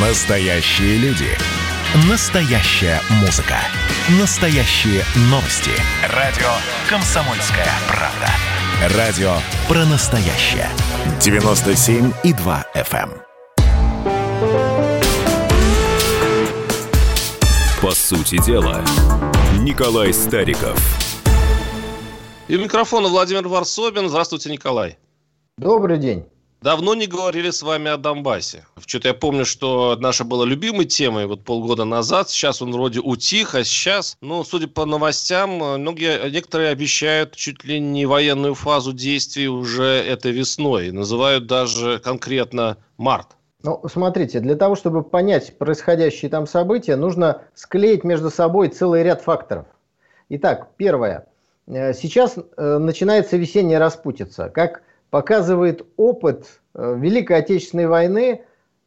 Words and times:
Настоящие 0.00 0.96
люди. 0.98 1.26
Настоящая 2.08 3.00
музыка. 3.20 3.56
Настоящие 4.20 5.02
новости. 5.22 5.72
Радио 6.14 6.46
«Комсомольская 6.88 7.66
правда». 7.88 8.96
Радио 8.96 9.32
про 9.66 9.84
настоящее. 9.86 10.68
97,2 11.18 12.64
FM. 12.76 13.10
эм. 13.10 13.22
По 17.82 17.90
сути 17.90 18.40
дела, 18.46 18.84
Николай 19.58 20.12
Стариков. 20.12 20.78
И 22.46 22.54
у 22.54 22.60
микрофона 22.60 23.08
Владимир 23.08 23.48
Варсобин. 23.48 24.08
Здравствуйте, 24.08 24.48
Николай. 24.48 24.96
Добрый 25.56 25.98
день. 25.98 26.24
Давно 26.60 26.96
не 26.96 27.06
говорили 27.06 27.50
с 27.50 27.62
вами 27.62 27.88
о 27.88 27.96
Донбассе. 27.96 28.64
Что-то 28.84 29.08
я 29.08 29.14
помню, 29.14 29.44
что 29.44 29.96
наша 30.00 30.24
была 30.24 30.44
любимой 30.44 30.86
темой 30.86 31.26
вот 31.26 31.44
полгода 31.44 31.84
назад. 31.84 32.30
Сейчас 32.30 32.60
он 32.60 32.72
вроде 32.72 32.98
утих, 32.98 33.54
а 33.54 33.62
сейчас, 33.62 34.16
ну, 34.20 34.42
судя 34.42 34.66
по 34.66 34.84
новостям, 34.84 35.50
многие, 35.50 36.28
некоторые 36.30 36.70
обещают 36.70 37.36
чуть 37.36 37.62
ли 37.62 37.78
не 37.78 38.06
военную 38.06 38.56
фазу 38.56 38.92
действий 38.92 39.46
уже 39.46 39.84
этой 39.84 40.32
весной. 40.32 40.90
Называют 40.90 41.46
даже 41.46 42.00
конкретно 42.00 42.76
март. 42.96 43.36
Ну, 43.62 43.80
смотрите, 43.88 44.40
для 44.40 44.56
того, 44.56 44.74
чтобы 44.74 45.04
понять 45.04 45.58
происходящие 45.58 46.28
там 46.28 46.48
события, 46.48 46.96
нужно 46.96 47.42
склеить 47.54 48.02
между 48.02 48.30
собой 48.30 48.68
целый 48.68 49.04
ряд 49.04 49.22
факторов. 49.22 49.66
Итак, 50.28 50.70
первое. 50.76 51.26
Э, 51.68 51.92
Сейчас 51.94 52.36
э, 52.36 52.78
начинается 52.78 53.36
весенняя 53.36 53.78
распутица. 53.78 54.48
Как 54.48 54.82
показывает 55.10 55.86
опыт 55.96 56.60
э, 56.74 56.96
Великой 56.98 57.38
Отечественной 57.38 57.86
войны, 57.86 58.42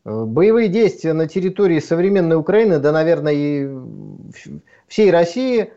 э, 0.06 0.24
боевые 0.26 0.68
действия 0.68 1.14
на 1.14 1.28
территории 1.28 1.80
современной 1.80 2.36
Украины, 2.38 2.80
да, 2.80 2.92
наверное, 2.92 3.34
и 3.34 3.70
всей 4.88 5.12
России, 5.12 5.72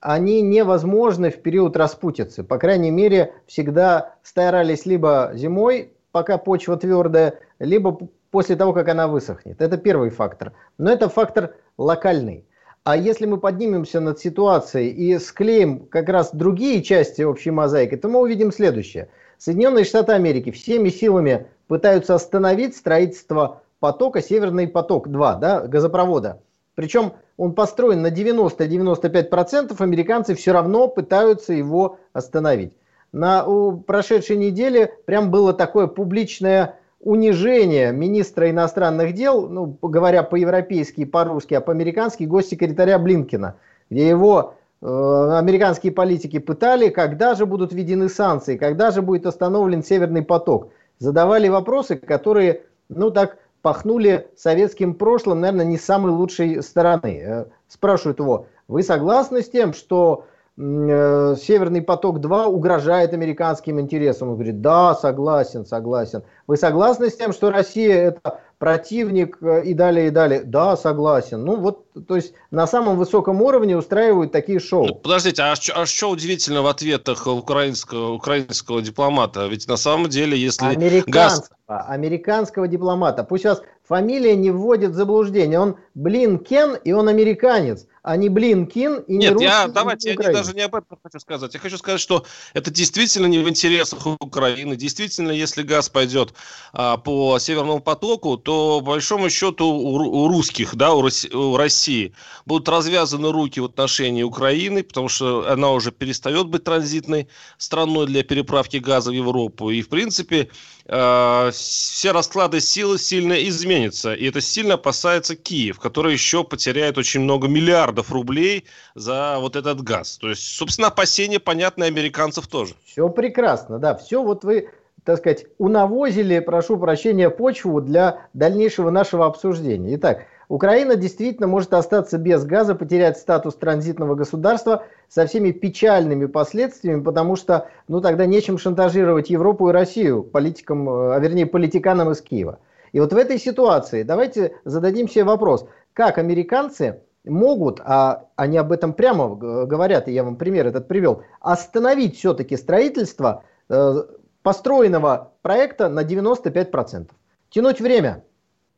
они 0.00 0.40
невозможны 0.40 1.30
в 1.30 1.42
период 1.42 1.76
распутицы. 1.76 2.42
По 2.42 2.58
крайней 2.58 2.90
мере, 2.90 3.34
всегда 3.46 4.14
старались 4.22 4.86
либо 4.86 5.32
зимой, 5.34 5.92
пока 6.12 6.38
почва 6.38 6.76
твердая, 6.76 7.34
либо 7.58 7.98
после 8.30 8.56
того, 8.56 8.72
как 8.72 8.88
она 8.88 9.08
высохнет. 9.08 9.60
Это 9.60 9.76
первый 9.76 10.10
фактор. 10.10 10.52
Но 10.78 10.90
это 10.90 11.08
фактор 11.08 11.54
локальный. 11.76 12.46
А 12.82 12.96
если 12.96 13.26
мы 13.26 13.36
поднимемся 13.36 14.00
над 14.00 14.18
ситуацией 14.18 14.90
и 14.90 15.18
склеим 15.18 15.86
как 15.86 16.08
раз 16.08 16.30
другие 16.32 16.82
части 16.82 17.22
общей 17.22 17.50
мозаики, 17.50 17.96
то 17.96 18.08
мы 18.08 18.20
увидим 18.20 18.52
следующее. 18.52 19.10
Соединенные 19.40 19.86
Штаты 19.86 20.12
Америки 20.12 20.50
всеми 20.50 20.90
силами 20.90 21.46
пытаются 21.66 22.14
остановить 22.14 22.76
строительство 22.76 23.62
потока 23.78 24.20
Северный 24.20 24.68
поток-2, 24.68 25.38
да, 25.40 25.60
газопровода. 25.66 26.42
Причем 26.74 27.14
он 27.38 27.54
построен 27.54 28.02
на 28.02 28.08
90-95%, 28.10 29.74
американцы 29.78 30.34
все 30.34 30.52
равно 30.52 30.88
пытаются 30.88 31.54
его 31.54 31.96
остановить. 32.12 32.74
На 33.12 33.46
прошедшей 33.86 34.36
неделе 34.36 34.92
прям 35.06 35.30
было 35.30 35.54
такое 35.54 35.86
публичное 35.86 36.76
унижение 37.00 37.92
министра 37.92 38.50
иностранных 38.50 39.14
дел, 39.14 39.48
ну, 39.48 39.78
говоря 39.80 40.22
по-европейски 40.22 41.00
и 41.00 41.06
по-русски, 41.06 41.54
а 41.54 41.62
по-американски 41.62 42.24
госсекретаря 42.24 42.98
Блинкина, 42.98 43.56
где 43.88 44.06
его 44.06 44.56
американские 44.82 45.92
политики 45.92 46.38
пытали, 46.38 46.88
когда 46.88 47.34
же 47.34 47.46
будут 47.46 47.72
введены 47.72 48.08
санкции, 48.08 48.56
когда 48.56 48.90
же 48.90 49.02
будет 49.02 49.26
остановлен 49.26 49.82
Северный 49.82 50.22
поток. 50.22 50.72
Задавали 50.98 51.48
вопросы, 51.48 51.96
которые, 51.96 52.62
ну 52.88 53.10
так, 53.10 53.38
пахнули 53.62 54.28
советским 54.36 54.94
прошлым, 54.94 55.40
наверное, 55.40 55.66
не 55.66 55.76
с 55.76 55.84
самой 55.84 56.12
лучшей 56.12 56.62
стороны. 56.62 57.22
Э, 57.22 57.44
Спрашивают 57.68 58.18
его, 58.18 58.46
вы 58.68 58.82
согласны 58.82 59.42
с 59.42 59.50
тем, 59.50 59.72
что 59.72 60.24
э, 60.56 61.36
Северный 61.40 61.82
поток-2 61.82 62.46
угрожает 62.46 63.12
американским 63.12 63.80
интересам? 63.80 64.30
Он 64.30 64.34
говорит, 64.34 64.60
да, 64.60 64.94
согласен, 64.94 65.66
согласен. 65.66 66.22
Вы 66.46 66.56
согласны 66.56 67.10
с 67.10 67.16
тем, 67.16 67.32
что 67.32 67.50
Россия 67.50 67.96
это 67.96 68.40
противник 68.60 69.38
э, 69.40 69.64
и 69.64 69.74
далее, 69.74 70.08
и 70.08 70.10
далее? 70.10 70.42
Да, 70.44 70.76
согласен. 70.76 71.42
Ну 71.42 71.56
вот, 71.56 71.86
то 72.06 72.14
есть 72.14 72.34
на 72.50 72.66
самом 72.66 72.98
высоком 72.98 73.40
уровне 73.40 73.74
устраивают 73.74 74.32
такие 74.32 74.58
Ну, 74.60 74.64
шоу. 74.64 74.94
Подождите, 74.96 75.42
а 75.42 75.56
что, 75.56 75.72
а 75.80 75.86
что 75.86 76.10
удивительно 76.10 76.60
в 76.60 76.66
ответах 76.66 77.26
украинского, 77.26 78.12
украинского 78.12 78.82
дипломата? 78.82 79.46
Ведь 79.46 79.66
на 79.66 79.78
самом 79.78 80.10
деле, 80.10 80.38
если 80.38 80.66
газ... 80.66 80.76
Американского, 80.76 81.80
американского 81.88 82.68
дипломата. 82.68 83.24
Пусть 83.24 83.44
вас 83.44 83.62
фамилия 83.88 84.36
не 84.36 84.50
вводит 84.50 84.90
в 84.90 84.94
заблуждение. 84.94 85.58
Он 85.58 85.76
Блинкен 85.94 86.76
и 86.84 86.92
он 86.92 87.08
американец, 87.08 87.86
а 88.02 88.16
не 88.16 88.28
Блинкин 88.28 89.00
и 89.00 89.12
не 89.12 89.18
Нет, 89.18 89.32
русский, 89.32 89.46
я, 89.46 89.66
не 89.66 89.72
давайте, 89.72 90.08
я 90.10 90.16
не- 90.16 90.32
даже 90.32 90.54
не 90.54 90.62
об 90.62 90.74
этом 90.74 90.98
хочу 91.02 91.20
сказать. 91.20 91.52
Я 91.52 91.60
хочу 91.60 91.76
сказать, 91.76 92.00
что 92.00 92.24
это 92.54 92.70
действительно 92.70 93.26
не 93.26 93.38
в 93.38 93.48
интересах 93.48 94.06
Украины. 94.20 94.74
Действительно, 94.74 95.30
если 95.30 95.62
газ 95.62 95.90
пойдет 95.90 96.32
а, 96.72 96.96
по 96.96 97.38
Северному 97.38 97.80
потоку, 97.80 98.38
то, 98.38 98.80
по 98.80 98.92
большому 98.92 99.28
счету, 99.28 99.66
у, 99.66 99.96
у 99.96 100.28
русских, 100.28 100.74
да, 100.76 100.94
у, 100.94 101.06
у 101.32 101.56
России 101.56 102.14
будут 102.46 102.68
развязаны 102.68 103.32
руки 103.32 103.60
в 103.60 103.66
отношении 103.66 104.22
Украины, 104.22 104.82
потому 104.82 105.08
что 105.08 105.50
она 105.50 105.70
уже 105.70 105.92
перестает 105.92 106.46
быть 106.46 106.64
транзитной 106.64 107.28
страной 107.58 108.06
для 108.06 108.22
переправки 108.22 108.78
газа 108.78 109.10
в 109.10 109.14
Европу. 109.14 109.70
И, 109.70 109.82
в 109.82 109.90
принципе, 109.90 110.48
э, 110.86 111.50
все 111.52 112.12
расклады 112.12 112.60
силы 112.60 112.98
сильно 112.98 113.34
изменятся. 113.46 114.14
И 114.14 114.26
это 114.26 114.40
сильно 114.40 114.74
опасается 114.74 115.36
Киев, 115.36 115.78
который 115.78 116.14
еще 116.14 116.44
потеряет 116.44 116.96
очень 116.96 117.20
много 117.20 117.46
миллиардов 117.46 117.89
рублей 118.10 118.64
за 118.94 119.36
вот 119.38 119.56
этот 119.56 119.82
газ. 119.82 120.18
То 120.18 120.28
есть, 120.28 120.42
собственно, 120.42 120.88
опасения 120.88 121.38
понятны 121.38 121.84
американцев 121.84 122.46
тоже. 122.46 122.74
Все 122.84 123.08
прекрасно, 123.08 123.78
да. 123.78 123.94
Все 123.94 124.22
вот 124.22 124.44
вы, 124.44 124.70
так 125.04 125.18
сказать, 125.18 125.46
унавозили, 125.58 126.38
прошу 126.40 126.78
прощения, 126.78 127.30
почву 127.30 127.80
для 127.80 128.28
дальнейшего 128.34 128.90
нашего 128.90 129.26
обсуждения. 129.26 129.96
Итак, 129.96 130.26
Украина 130.50 130.96
действительно 130.96 131.46
может 131.46 131.72
остаться 131.74 132.18
без 132.18 132.44
газа, 132.44 132.74
потерять 132.74 133.16
статус 133.16 133.54
транзитного 133.54 134.16
государства 134.16 134.84
со 135.08 135.24
всеми 135.26 135.52
печальными 135.52 136.26
последствиями, 136.26 137.02
потому 137.02 137.36
что, 137.36 137.68
ну, 137.86 138.00
тогда 138.00 138.26
нечем 138.26 138.58
шантажировать 138.58 139.30
Европу 139.30 139.68
и 139.68 139.72
Россию 139.72 140.24
политикам, 140.24 140.90
э, 140.90 141.14
а 141.14 141.18
вернее, 141.20 141.46
политиканам 141.46 142.10
из 142.10 142.20
Киева. 142.20 142.58
И 142.90 142.98
вот 142.98 143.12
в 143.12 143.16
этой 143.16 143.38
ситуации 143.38 144.02
давайте 144.02 144.56
зададим 144.64 145.08
себе 145.08 145.22
вопрос, 145.22 145.68
как 145.92 146.18
американцы 146.18 147.00
могут, 147.24 147.80
а 147.84 148.26
они 148.36 148.56
об 148.56 148.72
этом 148.72 148.92
прямо 148.92 149.34
говорят, 149.34 150.08
и 150.08 150.12
я 150.12 150.24
вам 150.24 150.36
пример 150.36 150.66
этот 150.66 150.88
привел, 150.88 151.22
остановить 151.40 152.16
все-таки 152.16 152.56
строительство 152.56 153.44
э, 153.68 153.94
построенного 154.42 155.32
проекта 155.42 155.88
на 155.88 156.02
95%. 156.02 157.10
Тянуть 157.50 157.80
время. 157.80 158.24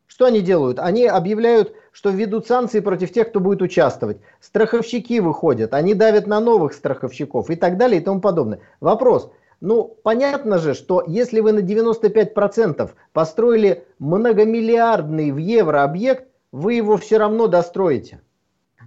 Что 0.06 0.26
они 0.26 0.41
делают? 0.41 0.78
Они 0.78 1.06
объявляют, 1.06 1.72
что 1.91 2.10
введут 2.10 2.47
санкции 2.47 2.80
против 2.80 3.12
тех, 3.12 3.30
кто 3.30 3.41
будет 3.41 3.62
участвовать. 3.62 4.19
Страховщики 4.41 5.20
выходят, 5.20 5.72
они 5.72 5.94
давят 5.94 6.26
на 6.26 6.41
новых 6.41 6.74
страховщиков 6.74 7.48
и 7.48 7.56
так 7.56 7.78
далее 7.78 8.00
и 8.00 8.04
тому 8.04 8.20
подобное. 8.20 8.60
Вопрос. 8.80 9.30
Ну, 9.60 9.97
понятно 10.03 10.59
же, 10.59 10.74
что 10.74 11.04
если 11.06 11.38
вы 11.41 11.53
на 11.53 11.60
95% 11.60 12.91
построили 13.12 13.84
многомиллиардный 14.00 15.30
в 15.30 15.36
евро 15.36 15.84
объект, 15.84 16.26
вы 16.50 16.74
его 16.74 16.97
все 16.97 17.16
равно 17.19 17.47
достроите. 17.47 18.20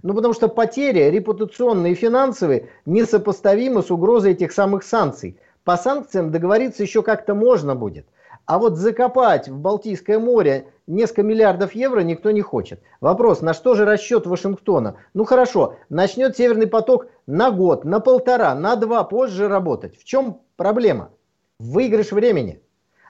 Ну, 0.02 0.14
потому 0.14 0.34
что 0.34 0.48
потери 0.48 1.10
репутационные 1.10 1.92
и 1.92 1.96
финансовые 1.96 2.68
несопоставимы 2.84 3.82
с 3.82 3.90
угрозой 3.90 4.32
этих 4.32 4.52
самых 4.52 4.82
санкций. 4.82 5.38
По 5.64 5.76
санкциям 5.76 6.30
договориться 6.30 6.82
еще 6.82 7.02
как-то 7.02 7.34
можно 7.34 7.74
будет. 7.74 8.06
А 8.46 8.60
вот 8.60 8.76
закопать 8.76 9.48
в 9.48 9.58
Балтийское 9.58 10.20
море 10.20 10.68
несколько 10.86 11.24
миллиардов 11.24 11.74
евро 11.74 12.00
никто 12.00 12.30
не 12.30 12.42
хочет. 12.42 12.80
Вопрос, 13.00 13.40
на 13.40 13.52
что 13.54 13.74
же 13.74 13.84
расчет 13.84 14.26
Вашингтона? 14.26 14.96
Ну 15.14 15.24
хорошо, 15.24 15.74
начнет 15.88 16.36
Северный 16.36 16.68
поток 16.68 17.08
на 17.26 17.50
год, 17.50 17.84
на 17.84 17.98
полтора, 17.98 18.54
на 18.54 18.76
два 18.76 19.02
позже 19.02 19.48
работать. 19.48 19.98
В 19.98 20.04
чем 20.04 20.40
проблема? 20.56 21.10
Выигрыш 21.58 22.12
времени. 22.12 22.62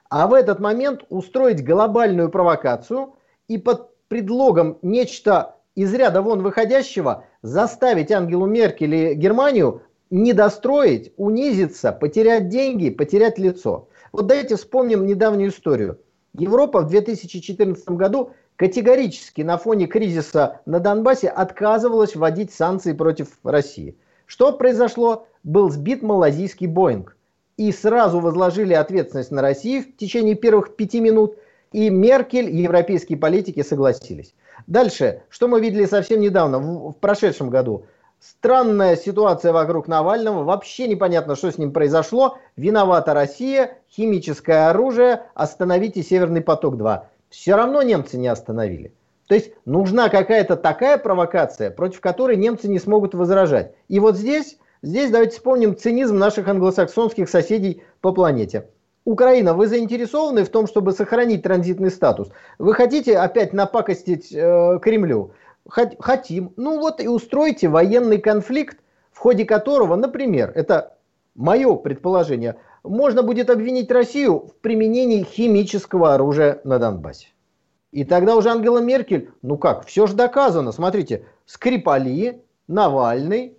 А 0.08 0.26
в 0.26 0.32
этот 0.32 0.58
момент 0.58 1.05
устроить 1.10 1.64
глобальную 1.64 2.31
провокацию 2.31 3.16
и 3.49 3.58
под 3.58 3.90
предлогом 4.08 4.78
нечто 4.81 5.56
из 5.76 5.93
ряда 5.94 6.23
вон 6.23 6.43
выходящего 6.43 7.25
заставить 7.43 8.11
Ангелу 8.11 8.46
Меркель 8.46 8.94
и 8.94 9.14
Германию 9.14 9.82
не 10.11 10.32
достроить, 10.32 11.12
унизиться, 11.17 11.93
потерять 11.93 12.49
деньги, 12.49 12.90
потерять 12.90 13.38
лицо. 13.38 13.88
Вот 14.11 14.26
давайте 14.26 14.56
вспомним 14.56 15.06
недавнюю 15.06 15.50
историю. 15.50 16.00
Европа 16.32 16.81
в 16.81 16.88
2014 16.88 17.88
году 17.90 18.31
категорически 18.56 19.43
на 19.43 19.58
фоне 19.58 19.87
кризиса 19.87 20.61
на 20.64 20.81
Донбассе 20.81 21.28
отказывалась 21.28 22.17
вводить 22.17 22.52
санкции 22.52 22.94
против 22.94 23.38
России. 23.44 23.96
Что 24.25 24.52
произошло? 24.52 25.29
Был 25.44 25.70
сбит 25.70 26.02
малазийский 26.02 26.67
Боинг. 26.67 27.17
И 27.58 27.70
сразу 27.72 28.20
возложили 28.20 28.75
ответственность 28.75 29.31
на 29.31 29.43
Россию 29.43 29.82
в 29.82 29.96
течение 29.96 30.34
первых 30.34 30.76
пяти 30.76 31.00
минут. 31.00 31.37
И 31.72 31.90
Меркель, 31.90 32.49
и 32.49 32.62
европейские 32.62 33.19
политики 33.19 33.62
согласились. 33.62 34.34
Дальше, 34.67 35.23
что 35.29 35.49
мы 35.49 35.61
видели 35.61 35.87
совсем 35.87 36.20
недавно, 36.20 36.58
в, 36.58 36.93
в 36.93 36.97
прошедшем 36.99 37.50
году. 37.50 37.87
Странная 38.19 38.97
ситуация 38.97 39.53
вокруг 39.53 39.88
Навального, 39.88 40.43
вообще 40.43 40.88
непонятно, 40.88 41.37
что 41.37 41.50
с 41.50 41.58
ним 41.58 41.73
произошло. 41.73 42.38
Виновата 42.56 43.12
Россия, 43.14 43.79
химическое 43.91 44.70
оружие, 44.70 45.25
остановите 45.35 46.03
Северный 46.03 46.41
поток-2. 46.41 47.03
Все 47.29 47.55
равно 47.55 47.82
немцы 47.82 48.17
не 48.17 48.29
остановили. 48.29 48.94
То 49.29 49.35
есть 49.35 49.53
нужна 49.64 50.08
какая-то 50.08 50.56
такая 50.56 50.99
провокация, 50.99 51.70
против 51.70 52.00
которой 52.00 52.37
немцы 52.37 52.69
не 52.69 52.79
смогут 52.79 53.14
возражать. 53.14 53.75
И 53.88 54.00
вот 54.00 54.17
здесь, 54.17 54.56
здесь 54.82 55.11
давайте 55.11 55.37
вспомним 55.37 55.76
цинизм 55.76 56.17
наших 56.17 56.49
англосаксонских 56.49 57.29
соседей 57.29 57.82
по 58.00 58.12
планете. 58.12 58.69
Украина, 59.06 59.55
вы 59.55 59.69
заинтересованы 59.69 60.44
в 60.44 60.49
том, 60.49 60.67
чтобы 60.67 60.91
сохранить 60.91 61.44
транзитный 61.44 61.93
статус? 61.93 62.29
Вы 62.58 62.75
хотите 62.75 63.17
опять 63.17 63.53
напакостить 63.53 64.32
э, 64.32 64.81
Кремлю? 64.82 65.31
Хотим. 65.69 66.53
Ну 66.56 66.81
вот 66.81 67.00
и 67.00 67.06
устройте 67.06 67.69
военный 67.69 68.19
конфликт, 68.19 68.79
в 69.12 69.19
ходе 69.19 69.44
которого, 69.44 69.94
например, 69.94 70.50
это 70.56 70.97
мое 71.37 71.76
предположение, 71.76 72.56
можно 72.82 73.23
будет 73.23 73.49
обвинить 73.49 73.93
Россию 73.93 74.49
в 74.49 74.55
применении 74.61 75.23
химического 75.23 76.14
оружия 76.14 76.61
на 76.64 76.81
Донбассе. 76.81 77.29
И 77.93 78.03
тогда 78.03 78.35
уже 78.35 78.50
Ангела 78.50 78.79
Меркель, 78.79 79.31
ну 79.41 79.56
как, 79.56 79.87
все 79.87 80.08
же 80.08 80.14
доказано. 80.14 80.73
Смотрите, 80.73 81.26
Скрипали, 81.47 82.43
Навальный, 82.67 83.56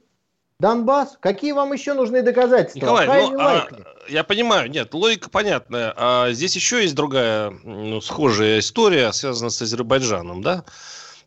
Донбасс. 0.59 1.17
Какие 1.19 1.51
вам 1.51 1.71
еще 1.73 1.93
нужны 1.93 2.23
доказательства? 2.23 2.79
Николай, 2.79 3.05
ну, 3.05 3.39
а, 3.39 3.67
я 4.09 4.23
понимаю, 4.23 4.71
нет, 4.71 4.91
логика 4.95 5.29
понятная. 5.29 5.93
А 5.95 6.31
здесь 6.31 6.55
еще 6.55 6.81
есть 6.81 6.95
другая 6.95 7.51
ну, 7.63 8.01
схожая 8.01 8.57
история, 8.57 9.13
связанная 9.13 9.51
с 9.51 9.61
Азербайджаном, 9.61 10.41
да? 10.41 10.63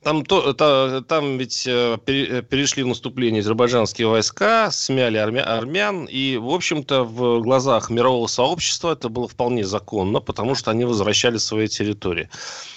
Там, 0.03 0.25
то, 0.25 0.53
то, 0.55 1.05
там 1.07 1.39
ведь 1.39 1.65
э, 1.67 1.99
перешли 2.07 2.83
в 2.83 2.87
наступление 2.89 3.41
азербайджанские 3.41 4.09
войска, 4.09 4.71
смяли 4.73 5.19
армя, 5.19 5.45
армян, 5.45 6.07
и, 6.07 6.39
в 6.39 6.49
общем-то, 6.49 7.05
в 7.05 7.41
глазах 7.43 7.91
мирового 7.91 8.27
сообщества 8.27 8.95
это 8.95 9.11
было 9.11 9.29
вполне 9.29 9.63
законно, 9.63 10.21
потому 10.21 10.55
что 10.55 10.71
они 10.71 10.87
возвращали 10.87 11.37
свои 11.37 11.69
территории. 11.69 12.31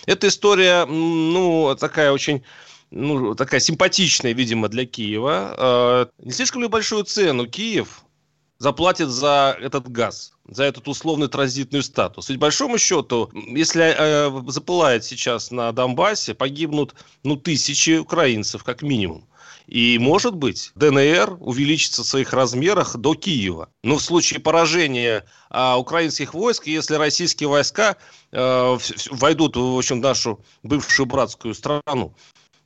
Эта 0.06 0.28
история, 0.28 0.86
ну, 0.86 1.76
такая 1.80 2.12
очень 2.12 2.44
ну, 2.94 3.36
такая 3.36 3.60
симпатичная, 3.60 4.34
видимо, 4.34 4.70
для 4.70 4.86
Киева. 4.86 5.56
А, 5.58 6.10
не 6.20 6.32
слишком 6.32 6.62
ли 6.62 6.68
большую 6.68 7.04
цену 7.04 7.48
Киев 7.48 8.04
заплатит 8.60 9.10
за 9.10 9.58
этот 9.60 9.92
газ, 9.92 10.34
за 10.48 10.64
этот 10.64 10.88
условный 10.88 11.28
транзитный 11.28 11.84
статус. 11.84 12.30
Ведь 12.30 12.40
большому 12.40 12.78
счету, 12.78 13.30
если 13.34 13.96
э, 13.98 14.52
запылает 14.52 15.04
сейчас 15.04 15.52
на 15.52 15.72
Донбассе, 15.72 16.34
погибнут 16.34 16.96
ну, 17.24 17.36
тысячи 17.36 17.98
украинцев 17.98 18.64
как 18.64 18.84
минимум. 18.84 19.28
И, 19.66 19.98
может 19.98 20.36
быть, 20.36 20.72
ДНР 20.76 21.38
увеличится 21.40 22.04
в 22.04 22.08
своих 22.08 22.34
размерах 22.34 22.96
до 22.98 23.16
Киева. 23.16 23.70
Но 23.82 23.98
в 23.98 24.02
случае 24.02 24.40
поражения 24.40 25.26
а, 25.50 25.78
украинских 25.78 26.34
войск, 26.34 26.68
если 26.68 26.96
российские 26.96 27.50
войска 27.50 27.96
а, 28.32 28.78
войдут 29.10 29.56
в 29.56 29.78
общем, 29.78 30.00
нашу 30.02 30.44
бывшую 30.64 31.06
братскую 31.06 31.56
страну. 31.56 32.14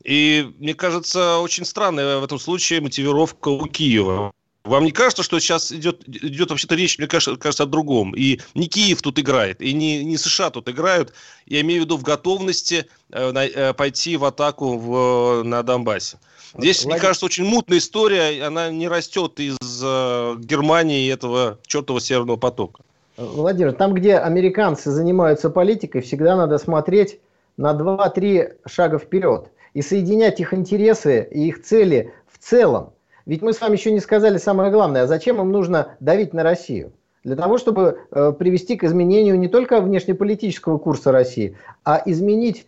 И 0.07 0.49
мне 0.57 0.73
кажется, 0.73 1.39
очень 1.39 1.65
странная 1.65 2.19
в 2.19 2.23
этом 2.23 2.39
случае 2.39 2.79
мотивировка 2.79 3.49
у 3.49 3.67
Киева. 3.67 4.31
Вам 4.63 4.85
не 4.85 4.91
кажется, 4.91 5.21
что 5.21 5.37
сейчас 5.39 5.69
идет, 5.71 6.07
идет 6.07 6.49
вообще-то 6.49 6.75
речь, 6.75 6.97
мне 6.97 7.07
кажется, 7.07 7.35
кажется, 7.35 7.63
о 7.63 7.65
другом? 7.65 8.15
И 8.15 8.39
не 8.53 8.67
Киев 8.67 9.01
тут 9.01 9.19
играет, 9.19 9.61
и 9.61 9.73
не, 9.73 10.05
не 10.05 10.17
США 10.17 10.49
тут 10.49 10.69
играют. 10.69 11.13
Я 11.45 11.59
имею 11.61 11.81
в 11.81 11.85
виду 11.85 11.97
в 11.97 12.03
готовности 12.03 12.87
э, 13.11 13.31
на, 13.31 13.45
э, 13.45 13.73
пойти 13.73 14.15
в 14.15 14.23
атаку 14.23 14.77
в, 14.77 15.43
на 15.43 15.61
Донбассе. 15.61 16.17
Здесь, 16.57 16.83
Владимир... 16.83 16.93
мне 16.93 17.01
кажется, 17.01 17.25
очень 17.25 17.43
мутная 17.43 17.79
история. 17.79 18.45
Она 18.45 18.69
не 18.69 18.87
растет 18.87 19.41
из 19.41 19.57
э, 19.83 20.35
Германии 20.39 21.11
этого 21.11 21.59
чертового 21.67 21.99
Северного 21.99 22.37
потока. 22.37 22.81
Владимир, 23.17 23.73
там, 23.73 23.93
где 23.93 24.15
американцы 24.15 24.89
занимаются 24.89 25.49
политикой, 25.49 26.01
всегда 26.01 26.37
надо 26.37 26.57
смотреть 26.59 27.19
на 27.57 27.73
2-3 27.73 28.55
шага 28.67 28.99
вперед 28.99 29.49
и 29.77 29.83
соединять 29.83 30.39
их 30.39 30.55
интересы 30.55 31.27
и 31.29 31.49
их 31.49 31.61
цели 31.61 32.11
в 32.25 32.39
целом. 32.39 32.93
Ведь 33.27 33.43
мы 33.43 33.53
с 33.53 33.61
вами 33.61 33.73
еще 33.73 33.91
не 33.91 33.99
сказали 33.99 34.39
самое 34.39 34.71
главное, 34.71 35.03
а 35.03 35.07
зачем 35.07 35.39
им 35.39 35.51
нужно 35.51 35.89
давить 35.99 36.33
на 36.33 36.41
Россию? 36.41 36.93
Для 37.23 37.35
того, 37.35 37.59
чтобы 37.59 37.99
э, 38.09 38.33
привести 38.39 38.75
к 38.75 38.83
изменению 38.83 39.37
не 39.37 39.47
только 39.47 39.79
внешнеполитического 39.79 40.79
курса 40.79 41.11
России, 41.11 41.55
а 41.83 42.01
изменить, 42.07 42.65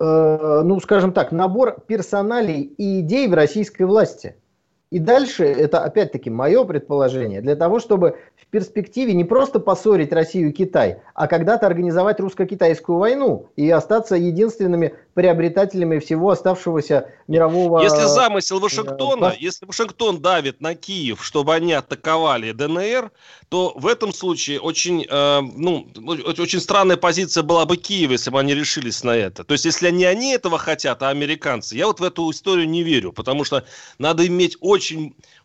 э, 0.00 0.62
ну, 0.64 0.80
скажем 0.80 1.12
так, 1.12 1.30
набор 1.30 1.76
персоналей 1.86 2.62
и 2.62 2.98
идей 2.98 3.28
в 3.28 3.34
российской 3.34 3.84
власти. 3.84 4.34
И 4.90 4.98
дальше, 4.98 5.44
это 5.44 5.84
опять-таки 5.84 6.30
мое 6.30 6.64
предположение, 6.64 7.40
для 7.40 7.54
того, 7.54 7.78
чтобы 7.78 8.18
в 8.36 8.46
перспективе 8.46 9.12
не 9.12 9.22
просто 9.22 9.60
поссорить 9.60 10.12
Россию 10.12 10.48
и 10.48 10.52
Китай, 10.52 10.98
а 11.14 11.28
когда-то 11.28 11.66
организовать 11.66 12.18
русско-китайскую 12.18 12.98
войну 12.98 13.46
и 13.54 13.70
остаться 13.70 14.16
единственными 14.16 14.94
приобретателями 15.14 16.00
всего 16.00 16.30
оставшегося 16.30 17.08
мирового... 17.28 17.82
Если 17.82 18.02
замысел 18.02 18.58
Вашингтона, 18.58 19.26
э, 19.26 19.36
если 19.38 19.64
Вашингтон 19.64 20.20
давит 20.20 20.60
на 20.60 20.74
Киев, 20.74 21.24
чтобы 21.24 21.54
они 21.54 21.72
атаковали 21.72 22.50
ДНР, 22.50 23.12
то 23.48 23.72
в 23.76 23.86
этом 23.86 24.12
случае 24.12 24.60
очень, 24.60 25.06
э, 25.08 25.40
ну, 25.40 25.86
очень 26.38 26.60
странная 26.60 26.96
позиция 26.96 27.44
была 27.44 27.64
бы 27.64 27.76
Киева, 27.76 28.12
если 28.12 28.30
бы 28.30 28.40
они 28.40 28.54
решились 28.54 29.04
на 29.04 29.16
это. 29.16 29.44
То 29.44 29.52
есть, 29.52 29.66
если 29.66 29.90
не 29.90 30.04
они 30.04 30.32
этого 30.32 30.58
хотят, 30.58 31.00
а 31.04 31.10
американцы, 31.10 31.76
я 31.76 31.86
вот 31.86 32.00
в 32.00 32.02
эту 32.02 32.28
историю 32.30 32.68
не 32.68 32.82
верю, 32.82 33.12
потому 33.12 33.44
что 33.44 33.64
надо 33.98 34.26
иметь 34.26 34.56
очень 34.60 34.79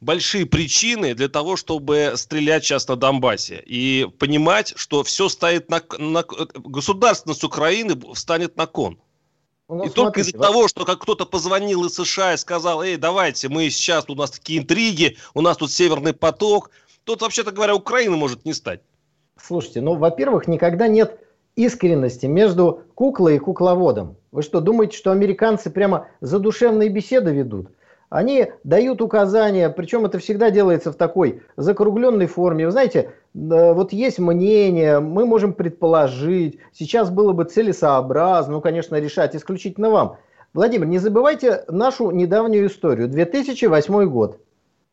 большие 0.01 0.45
причины 0.45 1.13
для 1.13 1.29
того, 1.29 1.55
чтобы 1.55 2.13
стрелять 2.15 2.63
сейчас 2.63 2.87
на 2.87 2.95
Донбассе 2.95 3.61
и 3.65 4.07
понимать, 4.17 4.73
что 4.75 5.03
все 5.03 5.29
стоит 5.29 5.69
на, 5.69 5.81
на 5.97 6.23
государственность 6.55 7.43
Украины 7.43 7.99
встанет 8.13 8.57
на 8.57 8.65
кон. 8.67 8.97
Ну, 9.67 9.83
и 9.83 9.89
только 9.89 10.21
из-за 10.21 10.37
вот... 10.37 10.45
того, 10.45 10.67
что 10.67 10.85
как 10.85 10.99
кто-то 10.99 11.25
позвонил 11.25 11.85
из 11.85 11.95
США 11.95 12.33
и 12.33 12.37
сказал, 12.37 12.83
эй, 12.83 12.97
давайте, 12.97 13.49
мы 13.49 13.69
сейчас, 13.69 14.05
у 14.07 14.15
нас 14.15 14.31
такие 14.31 14.59
интриги, 14.59 15.17
у 15.33 15.41
нас 15.41 15.57
тут 15.57 15.71
Северный 15.71 16.13
поток, 16.13 16.69
тут, 17.03 17.21
вообще-то 17.21 17.51
говоря, 17.51 17.75
Украина 17.75 18.15
может 18.15 18.45
не 18.45 18.53
стать. 18.53 18.81
Слушайте, 19.41 19.81
ну, 19.81 19.95
во-первых, 19.95 20.47
никогда 20.47 20.87
нет 20.87 21.19
искренности 21.55 22.25
между 22.25 22.83
куклой 22.93 23.37
и 23.37 23.39
кукловодом. 23.39 24.17
Вы 24.31 24.43
что, 24.43 24.61
думаете, 24.61 24.97
что 24.97 25.11
американцы 25.11 25.69
прямо 25.69 26.07
задушевные 26.21 26.89
беседы 26.89 27.31
ведут? 27.31 27.69
Они 28.09 28.47
дают 28.64 29.02
указания, 29.02 29.69
причем 29.69 30.06
это 30.06 30.19
всегда 30.19 30.50
делается 30.50 30.92
в 30.92 30.95
такой 30.95 31.42
закругленной 31.57 32.28
форме. 32.28 32.66
Вы 32.66 32.71
знаете, 32.71 33.12
вот 33.33 33.92
есть 33.94 34.19
мнение, 34.19 35.00
мы 35.00 35.26
можем 35.26 35.54
предположить, 35.54 36.59
сейчас 36.71 37.09
было 37.09 37.33
бы 37.33 37.45
целесообразно, 37.45 38.54
ну, 38.54 38.62
конечно, 38.62 39.00
решать 39.00 39.35
исключительно 39.35 39.90
вам. 39.90 40.18
Владимир, 40.54 40.88
не 40.88 41.00
забывайте 41.00 41.66
нашу 41.68 42.12
недавнюю 42.12 42.68
историю. 42.68 43.09
2008 43.09 44.06
год. 44.06 44.40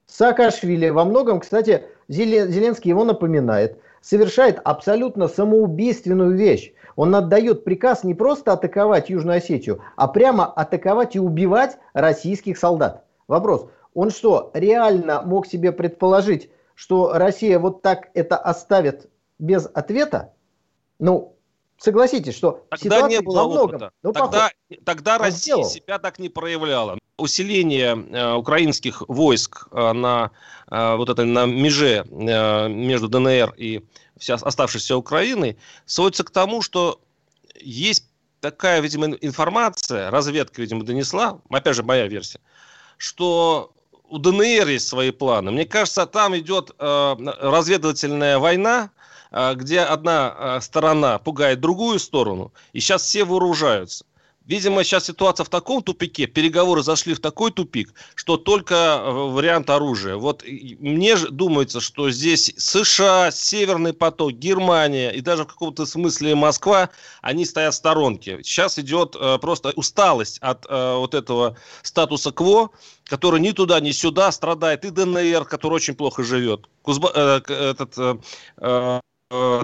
Саакашвили 0.07 0.89
во 0.89 1.05
многом, 1.05 1.41
кстати, 1.41 1.85
Зеленский 2.09 2.89
его 2.89 3.05
напоминает, 3.05 3.79
совершает 4.01 4.59
абсолютно 4.65 5.29
самоубийственную 5.29 6.37
вещь. 6.37 6.73
Он 6.97 7.15
отдает 7.15 7.65
приказ 7.65 8.05
не 8.05 8.15
просто 8.15 8.53
атаковать 8.53 9.11
Южную 9.11 9.39
Осетию, 9.39 9.83
а 9.97 10.09
прямо 10.09 10.47
атаковать 10.47 11.17
и 11.17 11.21
убивать 11.21 11.79
российских 11.95 12.59
солдат. 12.59 13.05
Вопрос, 13.29 13.67
он 13.95 14.11
что, 14.11 14.51
реально 14.55 15.23
мог 15.23 15.47
себе 15.47 15.73
предположить, 15.73 16.51
что 16.75 17.13
Россия 17.15 17.59
вот 17.59 17.83
так 17.83 18.09
это 18.15 18.37
оставит 18.37 19.09
без 19.39 19.69
ответа? 19.73 20.33
Ну, 20.99 21.37
согласитесь, 21.79 22.35
что 22.35 22.65
тогда 22.71 23.09
не 23.09 23.21
было 23.21 23.45
многом, 23.45 23.77
опыта. 23.77 23.91
Ну, 24.03 24.13
тогда, 24.13 24.51
тогда 24.85 25.19
Россия 25.19 25.55
сделал. 25.55 25.65
себя 25.65 25.99
так 25.99 26.19
не 26.19 26.29
проявляла 26.29 26.99
усиление 27.19 27.95
э, 27.95 28.35
украинских 28.35 29.03
войск 29.09 29.69
э, 29.71 29.93
на 29.93 30.31
э, 30.71 30.97
вот 30.97 31.09
этой 31.09 31.25
на 31.25 31.47
меже 31.47 32.05
э, 32.11 32.69
между 32.69 33.09
ДНР 33.09 33.55
и 33.57 33.85
вся 34.23 34.35
оставшейся 34.35 34.97
Украиной 34.97 35.59
сводится 35.85 36.23
к 36.23 36.31
тому, 36.31 36.63
что 36.63 37.01
есть 37.61 38.05
такая, 38.41 38.81
видимо, 38.81 39.09
информация, 39.21 40.11
разведка, 40.11 40.63
видимо, 40.63 40.85
донесла, 40.85 41.41
опять 41.51 41.77
же, 41.77 41.83
моя 41.83 42.07
версия, 42.07 42.41
что 42.97 43.75
у 44.05 44.19
ДНР 44.19 44.69
есть 44.69 44.87
свои 44.87 45.11
планы. 45.11 45.51
Мне 45.51 45.65
кажется, 45.65 46.07
там 46.07 46.37
идет 46.37 46.71
э, 46.79 47.17
разведывательная 47.41 48.39
война, 48.39 48.91
э, 49.33 49.55
где 49.55 49.81
одна 49.81 50.35
э, 50.37 50.61
сторона 50.61 51.19
пугает 51.19 51.61
другую 51.61 51.99
сторону, 51.99 52.53
и 52.73 52.79
сейчас 52.81 53.03
все 53.03 53.25
вооружаются. 53.25 54.05
Видимо, 54.47 54.83
сейчас 54.83 55.05
ситуация 55.05 55.45
в 55.45 55.49
таком 55.49 55.83
тупике, 55.83 56.27
переговоры 56.27 56.83
зашли 56.83 57.15
в 57.15 57.21
такой 57.21 57.53
тупик, 57.53 57.95
что 58.17 58.37
только 58.37 58.75
э, 58.75 59.11
вариант 59.11 59.71
оружия. 59.71 60.17
Вот 60.17 60.45
мне 60.45 61.17
же 61.17 61.31
думается, 61.31 61.81
что 61.81 62.11
здесь 62.11 62.53
США, 62.57 63.31
Северный 63.31 63.93
поток, 63.93 64.33
Германия 64.33 65.11
и 65.11 65.21
даже 65.21 65.45
в 65.45 65.47
каком-то 65.47 65.87
смысле 65.87 66.35
Москва, 66.35 66.91
они 67.21 67.45
стоят 67.45 67.75
в 67.75 67.77
сторонке. 67.77 68.43
Сейчас 68.43 68.79
идет 68.79 69.17
э, 69.19 69.39
просто 69.39 69.73
усталость 69.77 70.39
от 70.41 70.67
э, 70.69 70.97
вот 70.97 71.15
этого 71.15 71.57
статуса 71.83 72.33
КВО, 72.33 72.71
который 73.05 73.41
ни 73.41 73.53
туда, 73.53 73.79
ни 73.79 73.93
сюда 73.93 74.33
страдает, 74.33 74.85
и 74.85 74.91
ДНР, 74.91 75.45
который 75.45 75.75
очень 75.75 75.95
плохо 75.95 76.25
живет. 76.25 76.69
Кузба, 76.83 77.13
э, 77.15 77.41
этот, 77.49 77.97
э, 77.97 78.17
э 78.59 79.01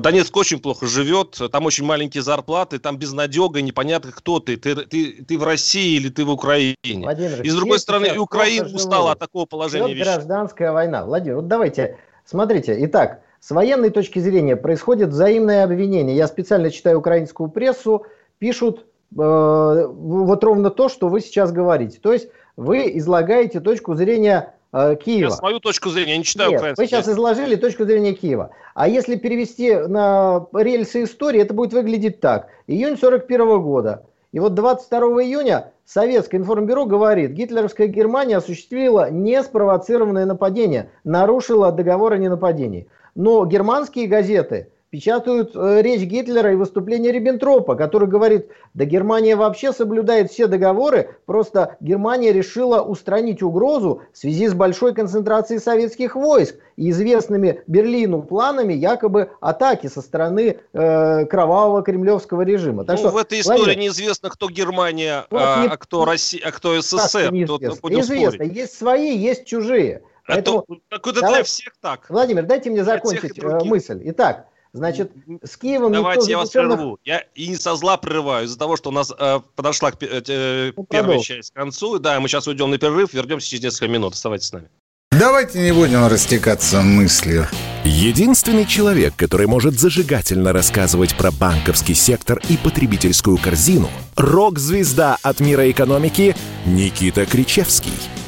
Донецк 0.00 0.34
очень 0.34 0.60
плохо 0.60 0.87
живет, 0.87 1.38
там 1.52 1.66
очень 1.66 1.84
маленькие 1.84 2.22
зарплаты, 2.22 2.78
там 2.78 2.96
безнадега, 2.96 3.60
непонятно, 3.60 4.12
кто 4.12 4.40
ты. 4.40 4.56
Ты, 4.56 4.75
ты, 4.75 5.25
ты 5.25 5.38
в 5.38 5.42
России 5.42 5.96
или 5.96 6.08
ты 6.08 6.25
в 6.25 6.30
Украине. 6.30 6.75
Владимир, 6.84 7.42
и 7.42 7.50
с 7.50 7.54
другой 7.54 7.78
стороны, 7.78 8.06
и 8.06 8.18
Украина 8.18 8.66
устала 8.75 9.12
от 9.12 9.18
такого 9.18 9.44
положения 9.44 9.92
вещей. 9.92 10.04
гражданская 10.04 10.72
война. 10.72 11.04
Владимир, 11.04 11.37
вот 11.37 11.48
давайте, 11.48 11.98
смотрите, 12.25 12.76
итак, 12.87 13.20
с 13.40 13.50
военной 13.50 13.90
точки 13.90 14.18
зрения 14.20 14.56
происходит 14.56 15.10
взаимное 15.10 15.64
обвинение. 15.64 16.16
Я 16.16 16.28
специально 16.28 16.70
читаю 16.70 17.00
украинскую 17.00 17.50
прессу, 17.50 18.06
пишут 18.38 18.87
э, 19.16 19.87
вот 19.87 20.44
ровно 20.44 20.70
то, 20.70 20.88
что 20.88 21.08
вы 21.08 21.20
сейчас 21.20 21.52
говорите. 21.52 21.98
То 22.02 22.12
есть 22.12 22.28
вы 22.56 22.90
излагаете 22.98 23.60
точку 23.60 23.94
зрения 23.94 24.54
Э, 24.72 24.96
Киева. 24.96 25.30
Я 25.30 25.37
свою 25.37 25.60
точку 25.60 25.88
зрения, 25.90 26.12
я 26.12 26.18
не 26.18 26.25
читаю 26.25 26.50
Нет, 26.50 26.76
Вы 26.76 26.87
сейчас 26.87 27.08
изложили 27.08 27.56
точку 27.56 27.84
зрения 27.84 28.12
Киева. 28.12 28.50
А 28.75 28.87
если 28.87 29.16
перевести 29.16 29.75
на 29.75 30.46
рельсы 30.52 31.04
истории, 31.04 31.40
это 31.40 31.54
будет 31.54 31.72
выглядеть 31.72 32.20
так. 32.20 32.48
Июнь 32.66 32.98
41 32.98 33.60
года. 33.62 34.04
И 34.32 34.40
вот 34.40 34.54
22 34.54 35.22
июня 35.25 35.72
Советское 35.87 36.37
информбюро 36.37 36.84
говорит, 36.84 37.30
гитлеровская 37.30 37.87
Германия 37.87 38.37
осуществила 38.37 39.10
неспровоцированное 39.10 40.26
нападение, 40.26 40.90
нарушила 41.02 41.72
договор 41.72 42.12
о 42.12 42.18
ненападении. 42.18 42.88
Но 43.14 43.46
германские 43.46 44.06
газеты 44.06 44.68
печатают 44.90 45.52
э, 45.54 45.83
речь 45.83 46.02
Гитлера 46.02 46.52
и 46.52 46.57
выступление 46.57 47.12
Риббентропа, 47.12 47.75
который 47.75 48.09
говорит, 48.09 48.49
да 48.75 48.85
Германия 48.85 49.37
вообще 49.37 49.73
соблюдает 49.73 50.30
все 50.30 50.47
договоры, 50.47 51.16
просто 51.26 51.76
Германия 51.80 52.33
решила 52.33 52.80
устранить 52.80 53.42
угрозу 53.42 54.02
в 54.12 54.18
связи 54.18 54.49
с 54.49 54.54
большой 54.54 54.95
концентрацией 54.95 55.61
советских 55.61 56.16
войск 56.16 56.57
и 56.76 56.90
известными 56.90 57.62
Берлину 57.66 58.23
планами 58.23 58.73
якобы 58.73 59.30
атаки 59.40 59.88
со 59.88 60.00
стороны 60.00 60.59
э, 60.73 61.26
кровавого 61.26 61.83
кремлевского 61.83 62.42
режима. 62.42 62.85
Так 62.85 62.97
ну, 62.97 63.02
что, 63.02 63.11
в 63.11 63.16
этой 63.18 63.40
истории 63.40 63.59
Владимир, 63.59 63.78
неизвестно, 63.80 64.30
кто 64.30 64.49
Германия, 64.49 65.26
вот 65.30 65.42
а, 65.42 65.62
не, 65.62 65.68
а 65.68 65.76
кто 65.76 66.04
Россия, 66.04 66.40
а 66.45 66.52
кто 66.52 66.80
СССР. 66.80 67.30
Неизвестно. 67.30 67.76
Кто, 67.76 67.88
неизвестно. 67.90 68.42
Есть 68.42 68.78
свои, 68.78 69.16
есть 69.16 69.45
чужие. 69.47 70.02
Поэтому, 70.28 70.66
это, 70.90 71.11
это 71.11 71.21
для 71.26 71.42
всех 71.42 71.73
так. 71.80 72.09
Владимир, 72.11 72.45
дайте 72.45 72.68
мне 72.68 72.85
закончить 72.85 73.38
э, 73.38 73.64
мысль. 73.64 74.02
Итак, 74.04 74.48
Значит, 74.72 75.12
с 75.42 75.56
Киевом 75.56 75.92
Давайте 75.92 76.20
никто 76.20 76.30
я 76.30 76.38
вас 76.38 76.50
прерву. 76.50 76.98
Я 77.04 77.25
и 77.34 77.48
не 77.48 77.56
со 77.56 77.75
зла 77.76 77.96
прерываю, 77.96 78.46
из-за 78.46 78.58
того, 78.58 78.76
что 78.76 78.90
у 78.90 78.92
нас 78.92 79.12
э, 79.16 79.40
подошла 79.56 79.92
к, 79.92 80.02
э, 80.02 80.22
э 80.26 80.72
ну, 80.76 80.84
первая 80.84 81.20
часть 81.20 81.52
к 81.52 81.54
концу. 81.54 81.98
Да, 81.98 82.20
мы 82.20 82.28
сейчас 82.28 82.46
уйдем 82.46 82.70
на 82.70 82.78
перерыв, 82.78 83.14
вернемся 83.14 83.48
через 83.48 83.64
несколько 83.64 83.88
минут. 83.88 84.14
Оставайтесь 84.14 84.48
с 84.48 84.52
нами. 84.52 84.68
Давайте 85.10 85.58
не 85.60 85.72
будем 85.72 86.06
растекаться 86.06 86.82
мыслью. 86.82 87.46
Единственный 87.82 88.66
человек, 88.66 89.14
который 89.16 89.46
может 89.46 89.78
зажигательно 89.78 90.52
рассказывать 90.52 91.16
про 91.16 91.32
банковский 91.32 91.94
сектор 91.94 92.40
и 92.48 92.56
потребительскую 92.58 93.38
корзину– 93.38 93.88
рок-звезда 94.16 95.16
от 95.22 95.40
мира 95.40 95.70
экономики 95.70 96.37
Никита 96.66 97.25
Кричевский– 97.25 97.94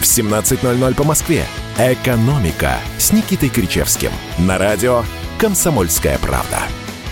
в 0.00 0.02
17.00 0.02 0.94
по 0.94 1.04
Москве. 1.04 1.44
«Экономика» 1.78 2.78
с 2.98 3.12
Никитой 3.12 3.48
Кричевским. 3.48 4.10
На 4.38 4.58
радио 4.58 5.04
«Комсомольская 5.38 6.18
правда». 6.18 6.60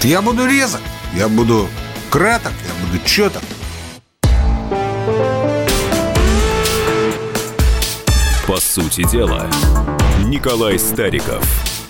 Я 0.03 0.23
буду 0.23 0.47
резок, 0.47 0.81
я 1.14 1.29
буду 1.29 1.69
краток, 2.11 2.53
я 2.67 2.87
буду 2.87 3.05
четок. 3.05 3.43
По 8.47 8.59
сути 8.59 9.03
дела, 9.11 9.50
Николай 10.25 10.79
Стариков– 10.79 11.45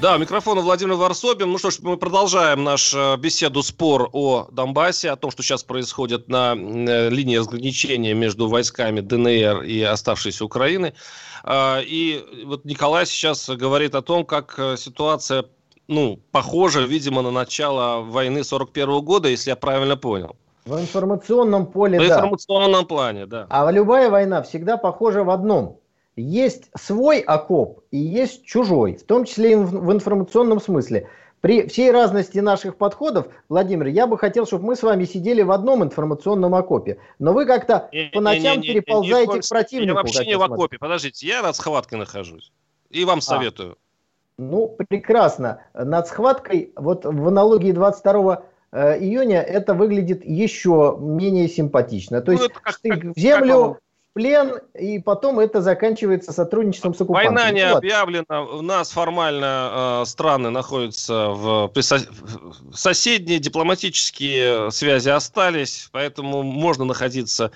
да, 0.00 0.16
микрофон 0.16 0.60
Владимир 0.60 0.94
Варсобин. 0.94 1.50
Ну 1.50 1.58
что 1.58 1.70
ж, 1.70 1.78
мы 1.80 1.96
продолжаем 1.96 2.62
нашу 2.62 3.16
беседу, 3.18 3.62
спор 3.62 4.08
о 4.12 4.46
Донбассе, 4.52 5.10
о 5.10 5.16
том, 5.16 5.30
что 5.30 5.42
сейчас 5.42 5.64
происходит 5.64 6.28
на 6.28 6.54
э, 6.54 7.08
линии 7.08 7.36
разграничения 7.36 8.14
между 8.14 8.48
войсками 8.48 9.00
ДНР 9.00 9.62
и 9.62 9.82
оставшейся 9.82 10.44
Украины. 10.44 10.94
А, 11.42 11.80
и 11.80 12.44
вот 12.46 12.64
Николай 12.64 13.06
сейчас 13.06 13.48
говорит 13.48 13.94
о 13.94 14.02
том, 14.02 14.24
как 14.24 14.54
э, 14.58 14.76
ситуация, 14.76 15.46
ну, 15.88 16.20
похожа, 16.30 16.82
видимо, 16.82 17.22
на 17.22 17.30
начало 17.30 18.02
войны 18.02 18.44
41 18.44 19.00
года, 19.00 19.28
если 19.28 19.50
я 19.50 19.56
правильно 19.56 19.96
понял. 19.96 20.36
В 20.64 20.78
информационном 20.78 21.66
поле, 21.66 21.98
В 21.98 22.06
да. 22.06 22.16
информационном 22.16 22.86
плане, 22.86 23.26
да. 23.26 23.46
А 23.50 23.70
любая 23.72 24.10
война 24.10 24.42
всегда 24.42 24.76
похожа 24.76 25.24
в 25.24 25.30
одном– 25.30 25.80
есть 26.18 26.70
свой 26.76 27.20
окоп 27.20 27.84
и 27.90 27.98
есть 27.98 28.44
чужой, 28.44 28.96
в 28.96 29.04
том 29.04 29.24
числе 29.24 29.52
и 29.52 29.54
в 29.54 29.92
информационном 29.92 30.60
смысле. 30.60 31.08
При 31.40 31.68
всей 31.68 31.92
разности 31.92 32.38
наших 32.38 32.76
подходов, 32.76 33.28
Владимир, 33.48 33.86
я 33.86 34.08
бы 34.08 34.18
хотел, 34.18 34.44
чтобы 34.44 34.64
мы 34.64 34.76
с 34.76 34.82
вами 34.82 35.04
сидели 35.04 35.42
в 35.42 35.52
одном 35.52 35.84
информационном 35.84 36.54
окопе. 36.56 36.98
Но 37.20 37.32
вы 37.32 37.46
как-то 37.46 37.88
не, 37.92 38.10
по 38.12 38.20
ночам 38.20 38.60
не, 38.60 38.68
не, 38.68 38.74
переползаете 38.74 39.32
не, 39.32 39.36
не, 39.36 39.42
к 39.42 39.48
противнику. 39.48 39.88
Я 39.88 39.94
вообще 39.94 40.26
не 40.26 40.36
в 40.36 40.42
окопе. 40.42 40.78
Подождите, 40.78 41.26
я 41.28 41.42
над 41.42 41.54
схваткой 41.54 41.98
нахожусь. 41.98 42.50
И 42.90 43.04
вам 43.04 43.18
а. 43.18 43.22
советую. 43.22 43.78
Ну, 44.36 44.76
прекрасно. 44.88 45.62
Над 45.74 46.08
схваткой, 46.08 46.72
вот 46.74 47.04
в 47.04 47.28
аналогии 47.28 47.70
22 47.70 48.42
э, 48.72 48.98
июня, 49.00 49.40
это 49.40 49.74
выглядит 49.74 50.24
еще 50.24 50.96
менее 50.98 51.48
симпатично. 51.48 52.20
То 52.20 52.32
ну, 52.32 52.38
есть 52.38 52.52
как, 52.52 52.78
ты 52.78 52.90
как, 52.90 53.04
в 53.04 53.18
землю 53.18 53.78
плен, 54.18 54.58
и 54.74 54.98
потом 54.98 55.38
это 55.38 55.62
заканчивается 55.62 56.32
сотрудничеством 56.32 56.92
с 56.92 57.00
оккупантами. 57.00 57.36
Война 57.36 57.50
не 57.52 57.68
вот. 57.68 57.76
объявлена, 57.78 58.42
у 58.42 58.62
нас 58.62 58.90
формально 58.90 60.00
э, 60.02 60.06
страны 60.06 60.50
находятся 60.50 61.28
в, 61.28 61.70
со, 61.80 61.98
соседние 62.74 63.38
дипломатические 63.38 64.72
связи 64.72 65.08
остались, 65.08 65.88
поэтому 65.92 66.42
можно 66.42 66.84
находиться 66.84 67.52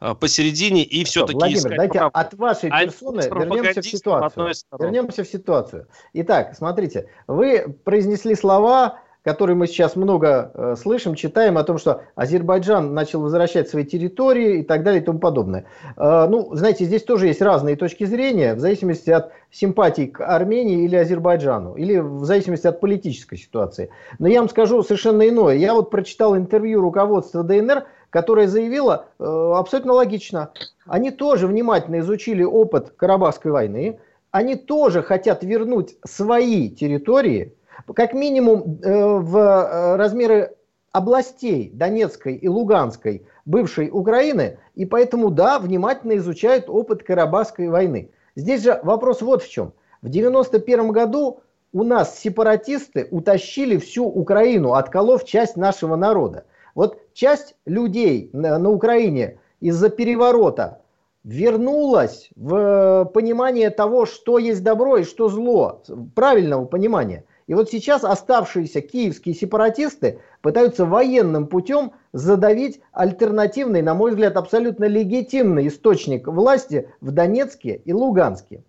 э, 0.00 0.14
посередине 0.14 0.84
и 0.84 1.04
все-таки 1.04 1.34
Владимир, 1.34 1.58
искать 1.58 1.76
дайте 1.76 1.98
правду. 1.98 2.18
от 2.18 2.34
вашей 2.34 2.70
а 2.70 2.84
персоны 2.84 3.20
вернемся 3.20 3.82
в 3.82 3.86
ситуацию. 3.86 4.52
Вернемся 4.78 5.22
в 5.22 5.28
ситуацию. 5.28 5.86
Итак, 6.14 6.54
смотрите, 6.56 7.10
вы 7.26 7.76
произнесли 7.84 8.34
слова 8.34 9.00
который 9.26 9.56
мы 9.56 9.66
сейчас 9.66 9.96
много 9.96 10.52
э, 10.54 10.76
слышим, 10.80 11.16
читаем 11.16 11.58
о 11.58 11.64
том, 11.64 11.78
что 11.78 12.02
Азербайджан 12.14 12.94
начал 12.94 13.20
возвращать 13.20 13.68
свои 13.68 13.84
территории 13.84 14.60
и 14.60 14.62
так 14.62 14.84
далее 14.84 15.02
и 15.02 15.04
тому 15.04 15.18
подобное. 15.18 15.64
Э, 15.96 16.28
ну, 16.30 16.54
знаете, 16.54 16.84
здесь 16.84 17.02
тоже 17.02 17.26
есть 17.26 17.42
разные 17.42 17.74
точки 17.74 18.04
зрения, 18.04 18.54
в 18.54 18.60
зависимости 18.60 19.10
от 19.10 19.32
симпатий 19.50 20.06
к 20.06 20.20
Армении 20.20 20.84
или 20.84 20.94
Азербайджану, 20.94 21.74
или 21.74 21.98
в 21.98 22.24
зависимости 22.24 22.68
от 22.68 22.78
политической 22.78 23.36
ситуации. 23.36 23.90
Но 24.20 24.28
я 24.28 24.38
вам 24.38 24.48
скажу 24.48 24.80
совершенно 24.84 25.28
иное. 25.28 25.56
Я 25.56 25.74
вот 25.74 25.90
прочитал 25.90 26.36
интервью 26.36 26.80
руководства 26.80 27.42
ДНР, 27.42 27.82
которое 28.10 28.46
заявило 28.46 29.06
э, 29.18 29.24
абсолютно 29.24 29.94
логично. 29.94 30.50
Они 30.86 31.10
тоже 31.10 31.48
внимательно 31.48 31.98
изучили 31.98 32.44
опыт 32.44 32.92
Карабахской 32.96 33.50
войны, 33.50 33.98
они 34.30 34.54
тоже 34.54 35.02
хотят 35.02 35.42
вернуть 35.42 35.96
свои 36.04 36.70
территории, 36.70 37.56
как 37.94 38.14
минимум 38.14 38.78
э, 38.82 39.18
в 39.18 39.36
э, 39.36 39.96
размеры 39.96 40.56
областей 40.92 41.70
Донецкой 41.74 42.36
и 42.36 42.48
Луганской 42.48 43.26
бывшей 43.44 43.90
Украины, 43.90 44.58
и 44.74 44.86
поэтому, 44.86 45.30
да, 45.30 45.58
внимательно 45.58 46.16
изучают 46.16 46.68
опыт 46.68 47.02
Карабахской 47.02 47.68
войны. 47.68 48.10
Здесь 48.34 48.62
же 48.62 48.80
вопрос 48.82 49.22
вот 49.22 49.42
в 49.42 49.50
чем. 49.50 49.72
В 50.02 50.08
1991 50.08 50.92
году 50.92 51.40
у 51.72 51.82
нас 51.82 52.18
сепаратисты 52.18 53.08
утащили 53.10 53.76
всю 53.76 54.06
Украину, 54.06 54.72
отколов 54.72 55.24
часть 55.24 55.56
нашего 55.56 55.96
народа. 55.96 56.44
Вот 56.74 56.98
часть 57.12 57.56
людей 57.66 58.30
на, 58.32 58.58
на 58.58 58.70
Украине 58.70 59.38
из-за 59.60 59.90
переворота 59.90 60.80
вернулась 61.24 62.30
в 62.36 62.54
э, 62.54 63.04
понимание 63.06 63.70
того, 63.70 64.06
что 64.06 64.38
есть 64.38 64.62
добро 64.62 64.98
и 64.98 65.04
что 65.04 65.28
зло, 65.28 65.82
правильного 66.14 66.64
понимания. 66.66 67.24
И 67.46 67.54
вот 67.54 67.70
сейчас 67.70 68.02
оставшиеся 68.02 68.80
киевские 68.80 69.34
сепаратисты 69.34 70.20
пытаются 70.40 70.84
военным 70.84 71.46
путем 71.46 71.92
задавить 72.12 72.80
альтернативный, 72.92 73.82
на 73.82 73.94
мой 73.94 74.10
взгляд, 74.10 74.36
абсолютно 74.36 74.86
легитимный 74.86 75.68
источник 75.68 76.26
власти 76.26 76.90
в 77.00 77.12
Донецке 77.12 77.80
и 77.84 77.92
Луганске. 77.92 78.64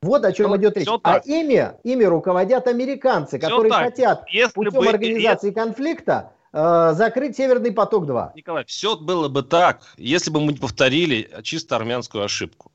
Вот 0.00 0.24
о 0.24 0.32
чем 0.32 0.50
ну, 0.50 0.56
идет 0.56 0.76
речь. 0.76 0.88
А 1.02 1.18
ими, 1.18 1.72
ими 1.82 2.04
руководят 2.04 2.66
американцы, 2.66 3.38
все 3.38 3.46
которые 3.46 3.70
так. 3.70 3.84
хотят 3.84 4.24
Если 4.28 4.52
путем 4.52 4.80
бы, 4.80 4.88
организации 4.88 5.48
если... 5.48 5.60
конфликта 5.60 6.32
э, 6.52 6.92
закрыть 6.94 7.36
Северный 7.36 7.72
поток-2. 7.72 8.32
Николай, 8.36 8.64
все 8.66 8.96
было 8.96 9.28
бы 9.28 9.42
так, 9.42 9.80
если 9.96 10.30
бы 10.30 10.40
мы 10.40 10.52
не 10.52 10.58
повторили 10.58 11.30
чисто 11.42 11.76
армянскую 11.76 12.24
ошибку. 12.24 12.70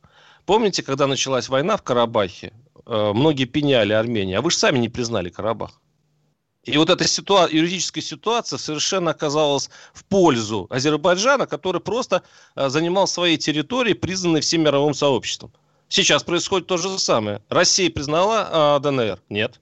Помните, 0.45 0.81
когда 0.81 1.05
началась 1.05 1.49
война 1.49 1.77
в 1.77 1.83
Карабахе, 1.83 2.51
многие 2.89 3.45
пеняли 3.45 3.93
Армении, 3.93 4.35
а 4.35 4.41
вы 4.41 4.51
же 4.51 4.57
сами 4.57 4.79
не 4.79 4.89
признали 4.89 5.29
Карабах. 5.29 5.79
И 6.63 6.77
вот 6.77 6.89
эта 6.89 7.05
ситуа- 7.05 7.49
юридическая 7.49 8.03
ситуация 8.03 8.59
совершенно 8.59 9.11
оказалась 9.11 9.69
в 9.93 10.03
пользу 10.05 10.67
Азербайджана, 10.69 11.47
который 11.47 11.81
просто 11.81 12.21
э, 12.55 12.69
занимал 12.69 13.07
свои 13.07 13.37
территории, 13.37 13.93
признанные 13.93 14.41
всем 14.41 14.63
мировым 14.63 14.93
сообществом. 14.93 15.51
Сейчас 15.87 16.23
происходит 16.23 16.67
то 16.67 16.77
же 16.77 16.99
самое. 16.99 17.41
Россия 17.49 17.89
признала 17.89 18.77
э, 18.77 18.83
ДНР? 18.83 19.19
Нет. 19.29 19.59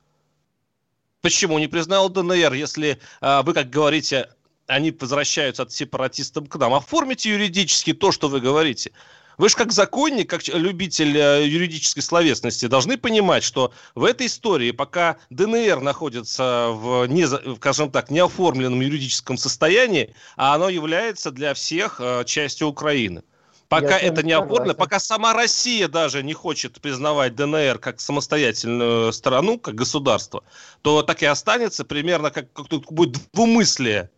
Почему 1.21 1.59
не 1.59 1.67
признала 1.67 2.09
ДНР, 2.09 2.53
если 2.53 2.99
э, 3.21 3.41
вы, 3.43 3.53
как 3.53 3.69
говорите, 3.69 4.29
они 4.65 4.91
возвращаются 4.91 5.63
от 5.63 5.71
сепаратистов 5.71 6.49
к 6.49 6.55
нам? 6.55 6.73
Оформите 6.73 7.29
юридически 7.29 7.93
то, 7.93 8.11
что 8.11 8.27
вы 8.27 8.41
говорите. 8.41 8.91
Вы 9.37 9.49
же 9.49 9.55
как 9.55 9.71
законник, 9.71 10.29
как 10.29 10.47
любитель 10.47 11.15
э, 11.15 11.47
юридической 11.47 12.01
словесности, 12.01 12.65
должны 12.65 12.97
понимать, 12.97 13.43
что 13.43 13.71
в 13.93 14.03
этой 14.03 14.25
истории, 14.25 14.71
пока 14.71 15.17
ДНР 15.29 15.79
находится 15.79 16.69
в, 16.71 17.05
не, 17.05 17.27
скажем 17.57 17.91
так, 17.91 18.09
неоформленном 18.09 18.81
юридическом 18.81 19.37
состоянии, 19.37 20.15
а 20.37 20.55
оно 20.55 20.69
является 20.69 21.29
для 21.29 21.53
всех 21.53 21.97
э, 21.99 22.23
частью 22.25 22.67
Украины. 22.67 23.23
Пока 23.69 23.97
Я 23.97 24.07
это 24.07 24.23
не 24.23 24.31
оформлено, 24.31 24.73
пока 24.73 24.99
сама 24.99 25.33
Россия 25.33 25.89
даже 25.89 26.23
не 26.23 26.33
хочет 26.33 26.79
признавать 26.79 27.35
ДНР 27.35 27.79
как 27.79 27.99
самостоятельную 27.99 29.11
страну, 29.11 29.59
как 29.59 29.75
государство, 29.75 30.43
то 30.81 31.03
так 31.03 31.21
и 31.21 31.25
останется 31.25 31.83
примерно 31.83 32.31
как, 32.31 32.51
как 32.53 32.67
тут 32.67 32.85
будет 32.89 33.17
двумыслие. 33.33 34.09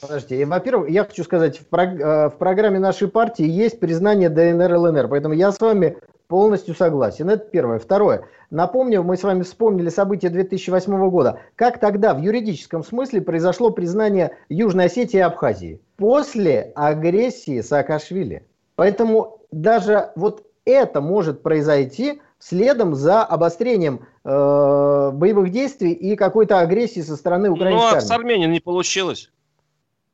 Подождите, 0.00 0.44
во-первых, 0.46 0.90
я 0.90 1.04
хочу 1.04 1.24
сказать, 1.24 1.58
в, 1.58 1.68
прог- 1.68 2.00
э, 2.00 2.28
в 2.28 2.38
программе 2.38 2.78
нашей 2.78 3.08
партии 3.08 3.46
есть 3.46 3.80
признание 3.80 4.28
ДНР 4.28 4.72
и 4.72 4.76
ЛНР, 4.76 5.08
поэтому 5.08 5.34
я 5.34 5.50
с 5.50 5.60
вами 5.60 5.96
полностью 6.28 6.74
согласен. 6.74 7.28
Это 7.28 7.44
первое. 7.44 7.78
Второе. 7.78 8.24
Напомню, 8.50 9.02
мы 9.02 9.16
с 9.16 9.22
вами 9.22 9.42
вспомнили 9.42 9.88
события 9.88 10.28
2008 10.28 11.10
года. 11.10 11.40
Как 11.56 11.78
тогда 11.78 12.14
в 12.14 12.20
юридическом 12.20 12.84
смысле 12.84 13.20
произошло 13.20 13.70
признание 13.70 14.36
Южной 14.48 14.86
Осетии 14.86 15.18
и 15.18 15.20
Абхазии? 15.20 15.80
После 15.96 16.72
агрессии 16.74 17.60
Саакашвили. 17.60 18.46
Поэтому 18.76 19.40
даже 19.50 20.12
вот 20.16 20.46
это 20.64 21.00
может 21.00 21.42
произойти 21.42 22.20
следом 22.38 22.94
за 22.94 23.22
обострением 23.22 24.06
э, 24.24 25.10
боевых 25.12 25.50
действий 25.50 25.92
и 25.92 26.16
какой-то 26.16 26.60
агрессии 26.60 27.00
со 27.00 27.16
стороны 27.16 27.50
украинской 27.50 27.90
Ну, 27.92 27.96
а 27.96 28.00
с 28.00 28.10
Арменией 28.10 28.50
не 28.50 28.60
получилось. 28.60 29.30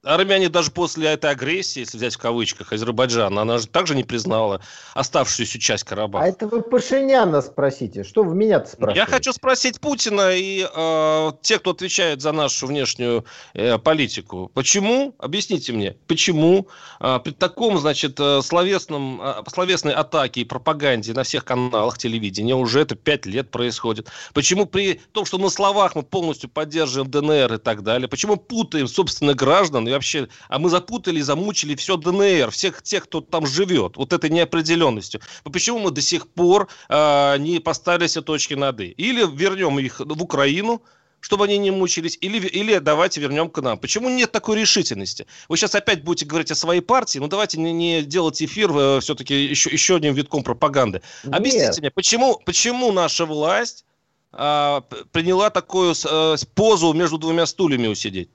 Армяне 0.09 0.49
даже 0.49 0.71
после 0.71 1.09
этой 1.09 1.31
агрессии, 1.31 1.81
если 1.81 1.99
взять 1.99 2.15
в 2.15 2.19
кавычках, 2.19 2.73
Азербайджана, 2.73 3.43
она 3.43 3.59
же 3.59 3.69
также 3.69 3.95
не 3.95 4.05
признала 4.05 4.63
оставшуюся 4.95 5.59
часть 5.59 5.85
Карабаха. 5.85 6.25
А 6.25 6.29
это 6.29 6.47
вы 6.47 6.63
Пашиняна 6.63 7.43
спросите, 7.43 8.05
что 8.05 8.25
вы 8.25 8.35
меня-то 8.35 8.71
спрашиваете? 8.71 9.01
Я 9.01 9.07
хочу 9.07 9.35
спросить 9.35 9.81
Путина 9.81 10.31
и 10.35 10.67
э, 10.67 11.33
те, 11.43 11.59
кто 11.59 11.73
отвечает 11.73 12.23
за 12.23 12.33
нашу 12.33 12.67
внешнюю 12.67 13.27
э, 13.53 13.77
политику. 13.77 14.51
Почему, 14.55 15.15
объясните 15.19 15.75
мне, 15.75 15.95
почему 16.07 16.69
э, 17.01 17.19
при 17.23 17.33
таком, 17.33 17.79
значит, 17.79 18.19
э, 18.19 18.41
словесном, 18.41 19.21
э, 19.21 19.43
словесной 19.53 19.93
атаке 19.93 20.41
и 20.41 20.45
пропаганде 20.45 21.13
на 21.13 21.23
всех 21.23 21.45
каналах 21.45 21.99
телевидения 21.99 22.55
уже 22.55 22.81
это 22.81 22.95
пять 22.95 23.27
лет 23.27 23.51
происходит? 23.51 24.09
Почему 24.33 24.65
при 24.65 25.03
том, 25.13 25.27
что 25.27 25.37
на 25.37 25.51
словах 25.51 25.95
мы 25.95 26.03
полностью 26.03 26.49
поддерживаем 26.49 27.11
ДНР 27.11 27.53
и 27.53 27.59
так 27.59 27.83
далее, 27.83 28.09
почему 28.09 28.37
путаем 28.37 28.89
собственных 28.89 29.37
граждан 29.37 29.87
и 29.87 29.98
вообще, 29.99 30.29
а 30.49 30.59
мы 30.59 30.71
запутали, 30.71 31.21
замучили 31.21 31.75
все 31.75 31.97
ДНР, 31.97 32.51
всех 32.51 32.83
тех, 32.83 33.05
кто 33.05 33.21
там 33.21 33.47
живет, 33.47 33.97
вот 33.97 34.13
этой 34.13 34.31
неопределенностью. 34.31 35.21
Почему 35.45 35.79
мы 35.79 35.91
до 35.91 36.01
сих 36.01 36.29
пор 36.29 36.69
э, 36.89 37.37
не 37.39 37.59
поставили 37.59 38.07
все 38.07 38.23
точки 38.23 38.55
над 38.55 38.81
«и»? 38.81 38.87
Или 38.87 39.27
вернем 39.27 39.79
их 39.79 40.01
в 40.01 40.23
Украину, 40.23 40.83
чтобы 41.21 41.45
они 41.45 41.59
не 41.59 41.71
мучились, 41.71 42.17
или, 42.21 42.47
или 42.47 42.79
давайте 42.79 43.21
вернем 43.21 43.51
к 43.51 43.61
нам. 43.61 43.79
Почему 43.79 44.09
нет 44.09 44.31
такой 44.31 44.61
решительности? 44.61 45.27
Вы 45.49 45.57
сейчас 45.57 45.75
опять 45.75 46.05
будете 46.05 46.27
говорить 46.27 46.51
о 46.51 46.55
своей 46.55 46.81
партии, 46.81 47.19
но 47.19 47.27
давайте 47.27 47.59
не, 47.59 47.73
не 47.73 48.03
делать 48.03 48.41
эфир 48.43 48.71
э, 48.71 49.01
все-таки 49.01 49.35
еще, 49.35 49.71
еще 49.71 49.97
одним 49.97 50.15
витком 50.15 50.43
пропаганды. 50.43 51.03
Нет. 51.25 51.35
Объясните 51.35 51.81
мне, 51.81 51.91
почему, 51.91 52.41
почему 52.45 52.93
наша 52.93 53.27
власть 53.27 53.85
э, 54.33 54.81
приняла 55.11 55.51
такую 55.51 55.95
э, 55.95 56.37
позу 56.55 56.93
между 56.93 57.19
двумя 57.19 57.47
стульями 57.47 57.89
усидеть? 57.89 58.31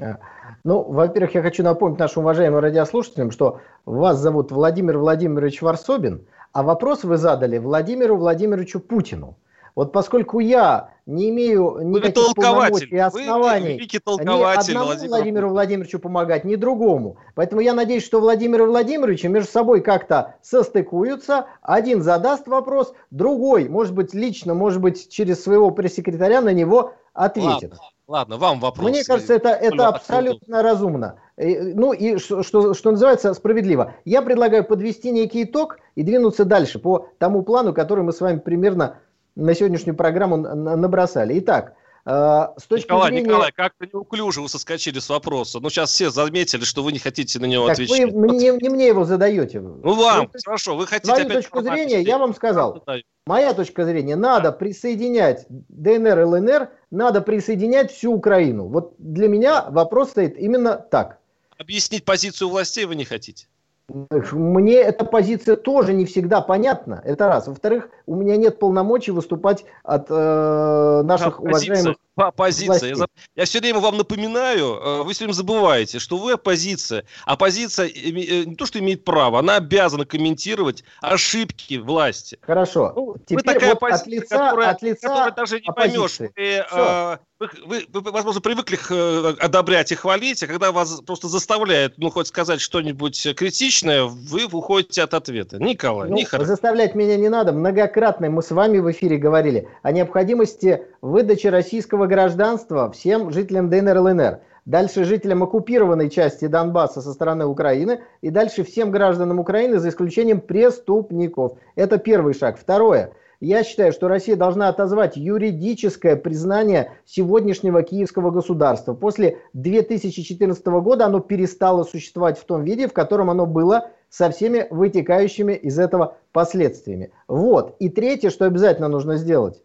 А, 0.00 0.18
ну, 0.64 0.82
во-первых, 0.82 1.34
я 1.34 1.42
хочу 1.42 1.62
напомнить 1.62 1.98
нашим 1.98 2.22
уважаемым 2.22 2.60
радиослушателям, 2.60 3.30
что 3.30 3.60
вас 3.84 4.18
зовут 4.18 4.52
Владимир 4.52 4.98
Владимирович 4.98 5.62
Варсобин, 5.62 6.26
а 6.52 6.62
вопрос 6.62 7.04
вы 7.04 7.16
задали 7.16 7.58
Владимиру 7.58 8.16
Владимировичу 8.16 8.80
Путину. 8.80 9.36
Вот 9.74 9.92
поскольку 9.92 10.40
я 10.40 10.90
не 11.06 11.30
имею 11.30 11.78
никаких 11.82 12.34
полномочий 12.34 12.86
и 12.86 12.96
оснований 12.96 13.74
вы, 13.74 14.24
ни 14.24 14.42
одному 14.42 14.86
Владимир 14.86 15.08
Владимиру 15.08 15.48
Владимировичу 15.50 15.98
помогать, 16.00 16.44
ни 16.44 16.56
другому. 16.56 17.18
Поэтому 17.36 17.60
я 17.60 17.74
надеюсь, 17.74 18.04
что 18.04 18.18
Владимир 18.20 18.64
Владимирович 18.64 19.22
между 19.22 19.48
собой 19.48 19.80
как-то 19.80 20.34
состыкуются. 20.42 21.46
Один 21.62 22.02
задаст 22.02 22.48
вопрос, 22.48 22.92
другой, 23.12 23.68
может 23.68 23.94
быть, 23.94 24.14
лично, 24.14 24.52
может 24.52 24.80
быть, 24.80 25.08
через 25.10 25.44
своего 25.44 25.70
пресс-секретаря 25.70 26.40
на 26.40 26.52
него 26.52 26.94
ответит. 27.14 27.70
Ладно. 27.74 27.97
Ладно, 28.08 28.38
вам 28.38 28.58
вопрос. 28.58 28.88
Мне 28.88 29.04
кажется, 29.04 29.34
это, 29.34 29.50
это 29.50 29.88
абсолютно 29.88 30.62
разумно. 30.62 31.16
Ну 31.36 31.92
и 31.92 32.16
что, 32.16 32.42
что, 32.42 32.72
что 32.72 32.90
называется 32.90 33.34
справедливо. 33.34 33.92
Я 34.06 34.22
предлагаю 34.22 34.64
подвести 34.64 35.10
некий 35.10 35.44
итог 35.44 35.78
и 35.94 36.02
двинуться 36.02 36.46
дальше 36.46 36.78
по 36.78 37.10
тому 37.18 37.42
плану, 37.42 37.74
который 37.74 38.02
мы 38.02 38.12
с 38.12 38.20
вами 38.22 38.38
примерно 38.38 38.96
на 39.36 39.54
сегодняшнюю 39.54 39.94
программу 39.94 40.38
набросали. 40.38 41.38
Итак, 41.40 41.74
с 42.08 42.64
точки 42.66 42.86
Николай, 42.86 43.10
зрения... 43.10 43.26
Николай, 43.26 43.52
как-то 43.52 43.86
неуклюже 43.86 44.40
вы 44.40 44.48
соскочили 44.48 44.98
с 44.98 45.10
вопроса. 45.10 45.60
Ну, 45.60 45.68
сейчас 45.68 45.90
все 45.90 46.08
заметили, 46.08 46.64
что 46.64 46.82
вы 46.82 46.92
не 46.92 46.98
хотите 46.98 47.38
на 47.38 47.44
него 47.44 47.66
так 47.66 47.74
отвечать. 47.74 48.12
Вы 48.14 48.18
мне, 48.18 48.50
не 48.52 48.68
мне 48.70 48.86
его 48.86 49.04
задаете. 49.04 49.60
Ну, 49.60 49.94
вам, 49.94 50.30
вы, 50.32 50.40
хорошо, 50.42 50.74
вы 50.74 50.86
хотите 50.86 51.12
Свою 51.12 51.26
опять... 51.26 51.36
точку 51.36 51.60
зрения 51.60 52.00
я 52.00 52.16
вам 52.16 52.34
сказал. 52.34 52.82
Моя 53.26 53.52
точка 53.52 53.84
зрения, 53.84 54.16
надо 54.16 54.52
присоединять 54.52 55.44
ДНР 55.50 56.20
и 56.20 56.24
ЛНР, 56.24 56.70
надо 56.90 57.20
присоединять 57.20 57.92
всю 57.92 58.14
Украину. 58.14 58.68
Вот 58.68 58.94
для 58.96 59.28
меня 59.28 59.66
вопрос 59.68 60.10
стоит 60.10 60.38
именно 60.38 60.76
так. 60.76 61.18
Объяснить 61.58 62.06
позицию 62.06 62.48
властей 62.48 62.86
вы 62.86 62.96
не 62.96 63.04
хотите? 63.04 63.48
Мне 63.88 64.74
эта 64.74 65.04
позиция 65.06 65.56
тоже 65.56 65.94
не 65.94 66.04
всегда 66.04 66.42
понятна. 66.42 67.00
Это 67.04 67.26
раз. 67.28 67.46
Во-вторых, 67.46 67.88
у 68.06 68.16
меня 68.16 68.36
нет 68.36 68.58
полномочий 68.58 69.12
выступать 69.12 69.64
от 69.82 70.10
э, 70.10 71.02
наших 71.04 71.40
уважаемых 71.40 71.96
оппозиция. 72.26 72.94
Я, 72.94 73.06
я 73.36 73.44
все 73.44 73.60
время 73.60 73.80
вам 73.80 73.96
напоминаю, 73.96 74.74
э, 74.74 75.02
вы 75.02 75.12
все 75.12 75.24
время 75.24 75.34
забываете, 75.34 75.98
что 75.98 76.16
вы 76.16 76.32
оппозиция. 76.32 77.04
Оппозиция 77.24 77.88
э, 77.88 78.44
не 78.44 78.54
то, 78.56 78.66
что 78.66 78.78
имеет 78.78 79.04
право, 79.04 79.38
она 79.38 79.56
обязана 79.56 80.04
комментировать 80.04 80.84
ошибки 81.00 81.76
власти. 81.76 82.38
Хорошо. 82.42 82.92
Ну, 82.94 83.16
Теперь 83.26 83.36
вы 83.36 83.42
такая 83.54 83.68
вот 83.70 83.76
оппозиция, 83.76 84.00
от 84.00 84.06
лица, 84.06 84.38
которая, 84.38 84.70
от 84.70 84.82
лица 84.82 85.08
которая 85.08 85.32
даже 85.32 85.60
не 85.60 85.68
оппозиции. 85.68 86.32
поймешь. 86.34 86.64
Вы, 86.70 86.78
э, 86.80 87.18
вы, 87.38 87.48
вы, 87.66 88.00
вы, 88.00 88.10
возможно, 88.10 88.40
привыкли 88.40 88.78
э, 88.90 89.34
одобрять 89.38 89.92
и 89.92 89.94
хвалить, 89.94 90.42
а 90.42 90.48
когда 90.48 90.72
вас 90.72 91.00
просто 91.02 91.28
заставляют, 91.28 91.94
ну, 91.96 92.10
хоть 92.10 92.26
сказать 92.26 92.60
что-нибудь 92.60 93.28
критичное, 93.36 94.04
вы 94.04 94.46
уходите 94.46 95.02
от 95.02 95.14
ответа. 95.14 95.62
Николай, 95.62 96.08
ну, 96.08 96.16
не 96.16 96.26
Заставлять 96.44 96.96
меня 96.96 97.16
не 97.16 97.28
надо. 97.28 97.52
Многократно 97.52 98.28
мы 98.28 98.42
с 98.42 98.50
вами 98.50 98.78
в 98.78 98.90
эфире 98.90 99.18
говорили 99.18 99.68
о 99.82 99.92
необходимости 99.92 100.82
выдачи 101.00 101.46
российского 101.46 102.07
гражданства 102.08 102.90
всем 102.90 103.30
жителям 103.30 103.70
ДНР 103.70 103.96
и 103.96 104.00
ЛНР. 104.00 104.40
Дальше 104.64 105.04
жителям 105.04 105.42
оккупированной 105.42 106.10
части 106.10 106.46
Донбасса 106.46 107.00
со 107.00 107.12
стороны 107.12 107.46
Украины. 107.46 108.00
И 108.20 108.30
дальше 108.30 108.64
всем 108.64 108.90
гражданам 108.90 109.38
Украины 109.38 109.78
за 109.78 109.88
исключением 109.88 110.40
преступников. 110.40 111.52
Это 111.74 111.96
первый 111.96 112.34
шаг. 112.34 112.58
Второе. 112.58 113.12
я 113.40 113.62
считаю, 113.62 113.92
что 113.92 114.08
Россия 114.08 114.36
должна 114.36 114.68
отозвать 114.68 115.16
юридическое 115.16 116.16
признание 116.16 116.92
сегодняшнего 117.06 117.82
киевского 117.82 118.30
государства. 118.30 118.92
После 118.92 119.38
2014 119.54 120.66
года 120.66 121.06
оно 121.06 121.20
перестало 121.20 121.84
существовать 121.84 122.38
в 122.38 122.44
том 122.44 122.64
виде, 122.64 122.88
в 122.88 122.92
котором 122.92 123.30
оно 123.30 123.46
было 123.46 123.90
со 124.10 124.30
всеми 124.30 124.66
вытекающими 124.70 125.52
из 125.54 125.78
этого 125.78 126.16
последствиями. 126.32 127.10
Вот. 127.26 127.76
И 127.78 127.88
третье, 127.88 128.28
что 128.30 128.44
обязательно 128.44 128.88
нужно 128.88 129.16
сделать. 129.16 129.62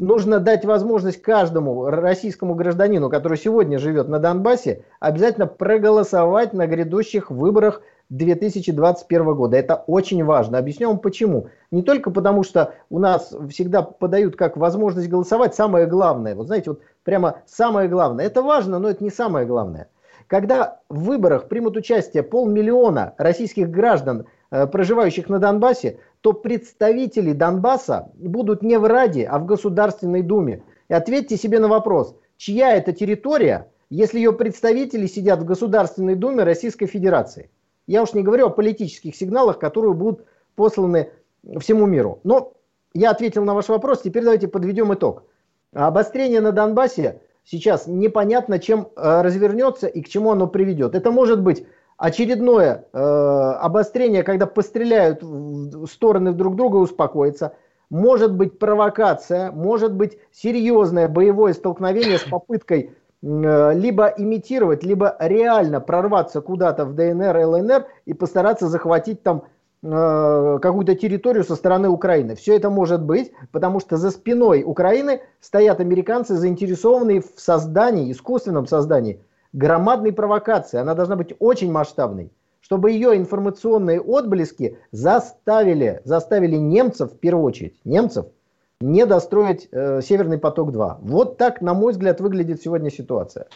Нужно 0.00 0.40
дать 0.40 0.64
возможность 0.64 1.20
каждому 1.20 1.84
российскому 1.84 2.54
гражданину, 2.54 3.10
который 3.10 3.36
сегодня 3.36 3.78
живет 3.78 4.08
на 4.08 4.18
Донбассе, 4.18 4.82
обязательно 4.98 5.46
проголосовать 5.46 6.54
на 6.54 6.66
грядущих 6.66 7.30
выборах 7.30 7.82
2021 8.08 9.34
года. 9.34 9.58
Это 9.58 9.74
очень 9.86 10.24
важно. 10.24 10.56
Объясню 10.56 10.88
вам 10.88 11.00
почему. 11.00 11.48
Не 11.70 11.82
только 11.82 12.10
потому, 12.10 12.44
что 12.44 12.72
у 12.88 12.98
нас 12.98 13.34
всегда 13.50 13.82
подают 13.82 14.36
как 14.36 14.56
возможность 14.56 15.10
голосовать, 15.10 15.54
самое 15.54 15.86
главное. 15.86 16.34
Вот 16.34 16.46
знаете, 16.46 16.70
вот 16.70 16.80
прямо 17.04 17.40
самое 17.44 17.86
главное. 17.86 18.24
Это 18.24 18.40
важно, 18.40 18.78
но 18.78 18.88
это 18.88 19.04
не 19.04 19.10
самое 19.10 19.46
главное. 19.46 19.88
Когда 20.28 20.78
в 20.88 21.04
выборах 21.04 21.48
примут 21.48 21.76
участие 21.76 22.22
полмиллиона 22.22 23.14
российских 23.18 23.70
граждан, 23.70 24.26
э, 24.50 24.66
проживающих 24.66 25.28
на 25.28 25.40
Донбассе, 25.40 25.98
то 26.20 26.32
представители 26.32 27.32
Донбасса 27.32 28.10
будут 28.14 28.62
не 28.62 28.78
в 28.78 28.84
Раде, 28.84 29.24
а 29.24 29.38
в 29.38 29.46
Государственной 29.46 30.22
Думе. 30.22 30.62
И 30.88 30.94
ответьте 30.94 31.36
себе 31.36 31.58
на 31.58 31.68
вопрос, 31.68 32.14
чья 32.36 32.72
это 32.72 32.92
территория, 32.92 33.70
если 33.88 34.18
ее 34.18 34.32
представители 34.32 35.06
сидят 35.06 35.40
в 35.40 35.44
Государственной 35.44 36.14
Думе 36.14 36.44
Российской 36.44 36.86
Федерации. 36.86 37.50
Я 37.86 38.02
уж 38.02 38.12
не 38.12 38.22
говорю 38.22 38.46
о 38.46 38.50
политических 38.50 39.16
сигналах, 39.16 39.58
которые 39.58 39.94
будут 39.94 40.24
посланы 40.54 41.10
всему 41.58 41.86
миру. 41.86 42.20
Но 42.22 42.52
я 42.92 43.10
ответил 43.10 43.44
на 43.44 43.54
ваш 43.54 43.68
вопрос, 43.68 44.02
теперь 44.02 44.24
давайте 44.24 44.48
подведем 44.48 44.92
итог. 44.92 45.24
Обострение 45.72 46.40
на 46.40 46.52
Донбассе 46.52 47.20
сейчас 47.44 47.86
непонятно, 47.86 48.58
чем 48.58 48.88
э, 48.94 49.22
развернется 49.22 49.86
и 49.86 50.02
к 50.02 50.08
чему 50.08 50.32
оно 50.32 50.46
приведет. 50.46 50.94
Это 50.94 51.10
может 51.10 51.42
быть 51.42 51.66
очередное 52.00 52.86
э, 52.92 52.98
обострение, 52.98 54.24
когда 54.24 54.46
постреляют 54.46 55.22
в 55.22 55.86
стороны 55.86 56.32
друг 56.32 56.56
друга 56.56 56.78
и 56.78 56.82
успокоятся. 56.82 57.52
Может 57.90 58.34
быть 58.34 58.58
провокация, 58.58 59.52
может 59.52 59.94
быть 59.94 60.18
серьезное 60.32 61.08
боевое 61.08 61.52
столкновение 61.52 62.18
с 62.18 62.22
попыткой 62.22 62.94
э, 63.22 63.74
либо 63.74 64.12
имитировать, 64.16 64.82
либо 64.82 65.14
реально 65.20 65.80
прорваться 65.80 66.40
куда-то 66.40 66.84
в 66.86 66.94
ДНР, 66.94 67.36
ЛНР 67.46 67.86
и 68.06 68.14
постараться 68.14 68.68
захватить 68.68 69.22
там 69.22 69.44
Э, 69.82 70.58
какую-то 70.60 70.94
территорию 70.94 71.42
со 71.42 71.56
стороны 71.56 71.88
Украины. 71.88 72.34
Все 72.34 72.54
это 72.54 72.68
может 72.68 73.02
быть, 73.02 73.32
потому 73.50 73.80
что 73.80 73.96
за 73.96 74.10
спиной 74.10 74.62
Украины 74.62 75.22
стоят 75.40 75.80
американцы, 75.80 76.36
заинтересованные 76.36 77.22
в 77.22 77.40
создании, 77.40 78.12
искусственном 78.12 78.66
создании 78.66 79.22
громадной 79.52 80.12
провокации. 80.12 80.78
Она 80.78 80.94
должна 80.94 81.16
быть 81.16 81.34
очень 81.38 81.70
масштабной, 81.70 82.32
чтобы 82.60 82.90
ее 82.90 83.16
информационные 83.16 84.00
отблески 84.00 84.78
заставили, 84.92 86.00
заставили 86.04 86.56
немцев, 86.56 87.12
в 87.12 87.18
первую 87.18 87.44
очередь, 87.44 87.80
немцев– 87.84 88.26
не 88.80 89.04
достроить 89.04 89.68
э, 89.72 90.00
Северный 90.02 90.38
поток-2. 90.38 90.98
Вот 91.02 91.36
так, 91.36 91.60
на 91.60 91.74
мой 91.74 91.92
взгляд, 91.92 92.20
выглядит 92.20 92.62
сегодня 92.62 92.90
ситуация. 92.90 93.46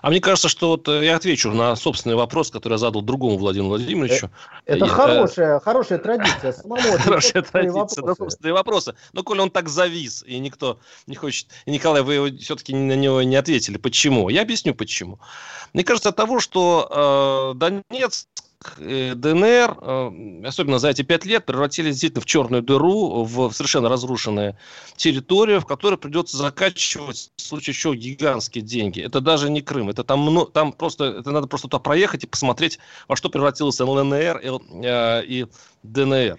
А 0.00 0.08
мне 0.08 0.20
кажется, 0.20 0.48
что 0.48 0.70
вот 0.70 0.88
э, 0.88 1.04
я 1.04 1.16
отвечу 1.16 1.50
на 1.50 1.76
собственный 1.76 2.16
вопрос, 2.16 2.50
который 2.50 2.74
я 2.74 2.78
задал 2.78 3.02
другому 3.02 3.36
Владимиру 3.36 3.68
Владимировичу. 3.68 4.30
Э, 4.64 4.74
это 4.76 4.86
я, 4.86 4.90
хорошая, 4.90 5.56
э, 5.58 5.60
хорошая 5.60 5.98
традиция. 5.98 6.52
Самому 6.52 6.96
хорошая 6.98 7.42
традиция, 7.42 8.02
на 8.06 8.14
собственные 8.14 8.54
вопросы. 8.54 8.94
Но 9.12 9.22
коли 9.22 9.40
он 9.40 9.50
так 9.50 9.68
завис, 9.68 10.24
и 10.26 10.38
никто 10.38 10.78
не 11.06 11.14
хочет... 11.14 11.48
И, 11.66 11.70
Николай, 11.70 12.00
вы 12.00 12.14
его, 12.14 12.38
все-таки 12.38 12.74
на 12.74 12.96
него 12.96 13.22
не 13.22 13.36
ответили. 13.36 13.76
Почему? 13.76 14.30
Я 14.30 14.40
объясню, 14.42 14.74
почему. 14.74 15.18
Мне 15.74 15.84
кажется, 15.84 16.08
от 16.08 16.16
того, 16.16 16.40
что 16.40 17.52
э, 17.54 17.58
Донецк 17.58 18.28
Э, 18.76 19.14
ДНР, 19.14 19.78
э, 19.80 20.42
особенно 20.44 20.78
за 20.78 20.90
эти 20.90 21.00
пять 21.00 21.24
лет, 21.24 21.46
превратились 21.46 21.92
действительно 21.92 22.20
в 22.20 22.26
черную 22.26 22.62
дыру, 22.62 23.24
в 23.24 23.52
совершенно 23.52 23.88
разрушенную 23.88 24.54
территорию, 24.96 25.62
в 25.62 25.66
которой 25.66 25.96
придется 25.96 26.36
закачивать 26.36 27.32
в 27.36 27.40
случае 27.40 27.72
еще 27.72 27.94
гигантские 27.94 28.62
деньги. 28.62 29.00
Это 29.00 29.22
даже 29.22 29.48
не 29.48 29.62
Крым, 29.62 29.88
это 29.88 30.04
там, 30.04 30.46
там 30.52 30.72
просто, 30.72 31.04
это 31.04 31.30
надо 31.30 31.46
просто 31.46 31.68
туда 31.68 31.78
проехать 31.78 32.24
и 32.24 32.26
посмотреть, 32.26 32.78
во 33.08 33.16
что 33.16 33.30
превратился 33.30 33.86
ЛНР 33.86 34.38
и, 34.38 34.50
э, 34.84 35.24
и 35.24 35.46
ДНР. 35.82 36.38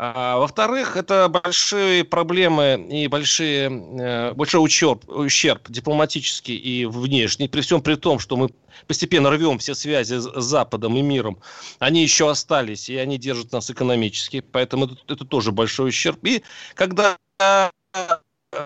А, 0.00 0.38
во-вторых, 0.38 0.96
это 0.96 1.28
большие 1.28 2.04
проблемы 2.04 2.86
и 2.88 3.08
большие, 3.08 3.68
э, 3.68 4.32
большой 4.32 4.64
ущерб, 4.64 5.02
ущерб 5.08 5.68
дипломатический 5.68 6.54
и 6.54 6.86
внешний, 6.86 7.48
при 7.48 7.62
всем 7.62 7.82
при 7.82 7.96
том, 7.96 8.20
что 8.20 8.36
мы 8.36 8.50
постепенно 8.86 9.28
рвем 9.28 9.58
все 9.58 9.74
связи 9.74 10.14
с 10.14 10.40
Западом 10.40 10.96
и 10.96 11.02
миром, 11.02 11.40
они 11.80 12.04
еще 12.04 12.30
остались, 12.30 12.88
и 12.88 12.96
они 12.96 13.18
держат 13.18 13.50
нас 13.50 13.70
экономически, 13.70 14.38
поэтому 14.40 14.84
это, 14.84 14.96
это 15.08 15.24
тоже 15.24 15.50
большой 15.50 15.88
ущерб. 15.88 16.24
И 16.24 16.44
когда 16.74 17.18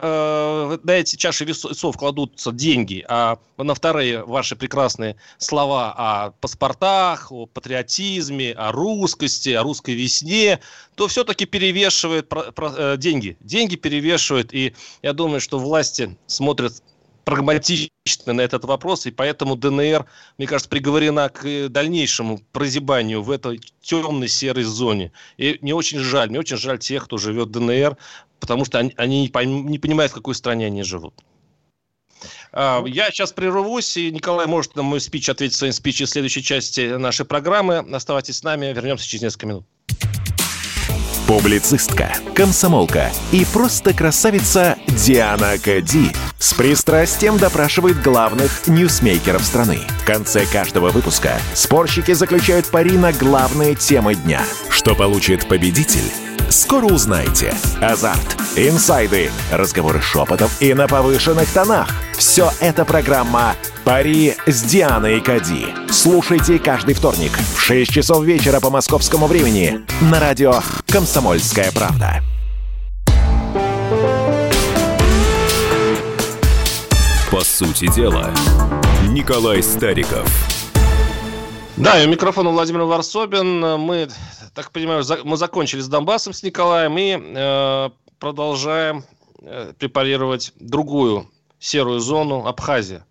э, 0.02 0.78
на 0.82 0.90
эти 0.90 1.16
чаши 1.16 1.44
весов 1.44 1.96
кладутся 1.96 2.52
деньги, 2.52 3.04
а 3.08 3.38
на 3.56 3.74
вторые 3.74 4.24
ваши 4.24 4.56
прекрасные 4.56 5.16
слова 5.38 5.94
о 5.96 6.30
паспортах, 6.32 7.30
о 7.32 7.46
патриотизме, 7.46 8.52
о 8.52 8.72
русскости, 8.72 9.50
о 9.50 9.62
русской 9.62 9.94
весне, 9.94 10.60
то 10.94 11.08
все-таки 11.08 11.44
перевешивает 11.44 12.28
про, 12.28 12.52
про, 12.52 12.72
э, 12.76 12.96
деньги. 12.96 13.36
Деньги 13.40 13.76
перевешивают, 13.76 14.52
и 14.52 14.74
я 15.02 15.12
думаю, 15.12 15.40
что 15.40 15.58
власти 15.58 16.16
смотрят 16.26 16.82
прагматично 17.24 18.32
на 18.32 18.40
этот 18.40 18.64
вопрос, 18.64 19.06
и 19.06 19.10
поэтому 19.10 19.56
ДНР, 19.56 20.06
мне 20.38 20.46
кажется, 20.46 20.68
приговорена 20.68 21.28
к 21.28 21.68
дальнейшему 21.68 22.40
прозябанию 22.52 23.22
в 23.22 23.30
этой 23.30 23.60
темной 23.80 24.28
серой 24.28 24.64
зоне. 24.64 25.12
И 25.36 25.58
мне 25.60 25.74
очень 25.74 25.98
жаль, 25.98 26.30
мне 26.30 26.40
очень 26.40 26.56
жаль 26.56 26.78
тех, 26.78 27.04
кто 27.04 27.18
живет 27.18 27.48
в 27.48 27.52
ДНР, 27.52 27.96
потому 28.42 28.64
что 28.64 28.80
они, 28.80 28.92
они 28.96 29.30
не 29.62 29.78
понимают, 29.78 30.10
в 30.10 30.16
какой 30.16 30.34
стране 30.34 30.66
они 30.66 30.82
живут. 30.82 31.14
А, 32.52 32.82
я 32.86 33.10
сейчас 33.10 33.32
прервусь, 33.32 33.96
и 33.96 34.10
Николай 34.10 34.46
может 34.46 34.74
на 34.74 34.82
мой 34.82 35.00
спич 35.00 35.28
ответить 35.28 35.56
своим 35.56 35.72
спичем 35.72 36.06
в 36.06 36.10
следующей 36.10 36.42
части 36.42 36.96
нашей 36.96 37.24
программы. 37.24 37.78
Оставайтесь 37.78 38.38
с 38.38 38.42
нами, 38.42 38.66
вернемся 38.66 39.06
через 39.06 39.22
несколько 39.22 39.46
минут. 39.46 39.66
Публицистка, 41.28 42.12
комсомолка 42.34 43.10
и 43.30 43.46
просто 43.52 43.94
красавица 43.94 44.76
Диана 44.88 45.56
Кади 45.56 46.10
с 46.38 46.52
пристрастием 46.52 47.38
допрашивает 47.38 48.02
главных 48.02 48.66
ньюсмейкеров 48.66 49.42
страны. 49.42 49.78
В 50.02 50.04
конце 50.04 50.44
каждого 50.46 50.90
выпуска 50.90 51.38
спорщики 51.54 52.12
заключают 52.12 52.68
пари 52.70 52.98
на 52.98 53.12
главные 53.12 53.76
темы 53.76 54.16
дня. 54.16 54.42
Что 54.68 54.96
получит 54.96 55.46
победитель? 55.46 56.31
Скоро 56.52 56.84
узнаете. 56.84 57.54
Азарт, 57.80 58.36
инсайды, 58.56 59.30
разговоры 59.50 60.02
шепотов 60.02 60.60
и 60.60 60.74
на 60.74 60.86
повышенных 60.86 61.50
тонах. 61.50 61.88
Все 62.12 62.50
это 62.60 62.84
программа 62.84 63.54
«Пари 63.84 64.34
с 64.44 64.62
Дианой 64.62 65.22
Кади». 65.22 65.68
Слушайте 65.90 66.58
каждый 66.58 66.94
вторник 66.94 67.32
в 67.56 67.58
6 67.58 67.90
часов 67.90 68.22
вечера 68.24 68.60
по 68.60 68.68
московскому 68.68 69.28
времени 69.28 69.80
на 70.02 70.20
радио 70.20 70.60
«Комсомольская 70.88 71.72
правда». 71.72 72.20
По 77.30 77.42
сути 77.42 77.90
дела, 77.90 78.30
Николай 79.08 79.62
Стариков. 79.62 80.51
Да, 81.76 82.02
и 82.02 82.06
у 82.06 82.10
микрофона 82.10 82.50
Владимир 82.50 82.82
Варсобин. 82.82 83.60
Мы 83.80 84.08
так 84.54 84.70
понимаю, 84.72 85.02
за, 85.02 85.18
мы 85.24 85.36
закончили 85.36 85.80
с 85.80 85.88
Донбассом, 85.88 86.34
с 86.34 86.42
Николаем, 86.42 86.98
и 86.98 87.18
э, 87.18 87.90
продолжаем 88.18 89.04
э, 89.40 89.72
препарировать 89.78 90.52
другую 90.56 91.30
серую 91.58 92.00
зону 92.00 92.46
Абхазия. 92.46 93.06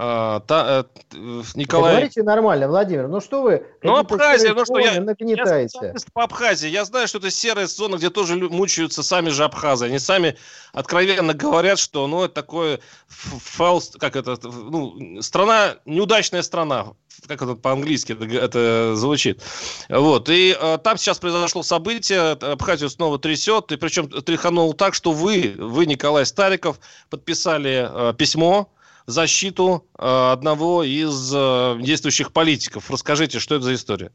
А, 0.00 0.38
та, 0.46 0.86
э, 1.12 1.42
Николай... 1.56 1.94
Говорите 1.94 2.22
нормально, 2.22 2.68
Владимир. 2.68 3.08
Ну 3.08 3.20
что 3.20 3.42
вы? 3.42 3.66
Ну 3.82 3.96
Абхазия, 3.96 4.54
ну 4.54 4.64
что 4.64 4.78
я, 4.78 5.00
нагнетаете. 5.00 5.78
я 5.82 5.94
по 6.12 6.22
Абхазии. 6.22 6.68
Я 6.68 6.84
знаю, 6.84 7.08
что 7.08 7.18
это 7.18 7.32
серая 7.32 7.66
зона, 7.66 7.96
где 7.96 8.08
тоже 8.08 8.36
мучаются 8.36 9.02
сами 9.02 9.30
же 9.30 9.42
абхазы. 9.42 9.86
Они 9.86 9.98
сами 9.98 10.36
откровенно 10.72 11.34
говорят, 11.34 11.80
что 11.80 12.06
ну 12.06 12.22
это 12.22 12.32
такое 12.32 12.78
фауст, 13.08 13.98
как 13.98 14.14
это, 14.14 14.38
ну 14.44 15.20
страна 15.20 15.78
неудачная 15.84 16.42
страна 16.42 16.92
как 17.26 17.42
это 17.42 17.56
по-английски 17.56 18.12
это, 18.12 18.24
это 18.24 18.94
звучит. 18.94 19.42
Вот. 19.88 20.28
И 20.28 20.56
э, 20.56 20.78
там 20.78 20.96
сейчас 20.96 21.18
произошло 21.18 21.64
событие, 21.64 22.34
Абхазию 22.34 22.88
снова 22.88 23.18
трясет, 23.18 23.72
и 23.72 23.76
причем 23.76 24.08
тряханул 24.08 24.72
так, 24.74 24.94
что 24.94 25.10
вы, 25.10 25.56
вы, 25.58 25.86
Николай 25.86 26.24
Стариков, 26.24 26.78
подписали 27.10 27.88
э, 27.90 28.14
письмо 28.14 28.70
защиту 29.08 29.84
э, 29.98 30.32
одного 30.32 30.84
из 30.84 31.32
э, 31.34 31.76
действующих 31.80 32.32
политиков. 32.32 32.90
Расскажите, 32.90 33.38
что 33.38 33.54
это 33.54 33.64
за 33.64 33.74
история? 33.74 34.10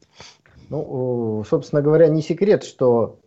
Ну, 0.70 1.44
собственно 1.50 1.82
говоря, 1.82 2.08
не 2.08 2.22
секрет, 2.22 2.64
что 2.64 3.18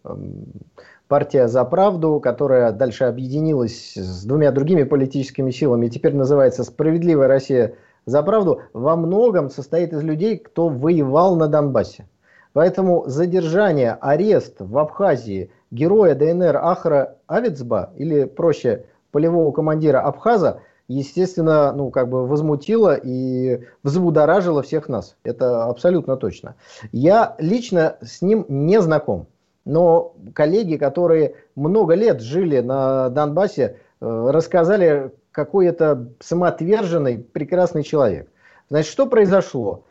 партия 1.08 1.48
«За 1.48 1.66
правду», 1.66 2.20
которая 2.20 2.72
дальше 2.72 3.04
объединилась 3.04 3.94
с 3.96 4.24
двумя 4.24 4.52
другими 4.52 4.84
политическими 4.84 5.52
силами 5.52 5.90
теперь 5.90 6.16
называется 6.16 6.64
«Справедливая 6.64 7.28
Россия 7.28 7.76
за 8.06 8.24
правду», 8.24 8.62
во 8.74 8.96
многом 8.96 9.50
состоит 9.50 9.94
из 9.94 10.02
людей, 10.02 10.38
кто 10.38 10.70
воевал 10.70 11.36
на 11.36 11.48
Донбассе. 11.48 12.08
Поэтому 12.54 13.04
задержание, 13.08 13.98
арест 14.00 14.56
в 14.60 14.78
Абхазии 14.78 15.52
героя 15.70 16.16
ДНР 16.16 16.56
Ахра 16.56 17.18
Авицба, 17.28 17.92
или 17.98 18.24
проще 18.24 18.86
полевого 19.12 19.52
командира 19.52 20.00
Абхаза, 20.00 20.62
естественно, 20.88 21.74
ну, 21.74 21.92
как 21.92 22.10
бы 22.10 22.26
возмутило 22.26 22.96
и 22.96 23.64
взбудоражило 23.84 24.62
всех 24.62 24.90
нас. 24.90 25.18
Это 25.24 25.66
абсолютно 25.66 26.18
точно. 26.18 26.56
Я 26.92 27.36
лично 27.40 27.98
с 28.02 28.22
ним 28.22 28.46
не 28.48 28.82
знаком. 28.82 29.28
Но 29.66 30.16
коллеги, 30.34 30.78
которые 30.78 31.36
много 31.56 31.94
лет 31.94 32.22
жили 32.22 32.60
на 32.60 33.10
Донбассе, 33.10 33.80
э, 34.00 34.30
рассказали, 34.32 35.12
какой 35.32 35.68
это 35.68 36.08
самоотверженный, 36.20 37.20
прекрасный 37.20 37.84
человек. 37.84 38.32
Значит, 38.70 38.92
что 38.92 39.08
произошло? 39.08 39.84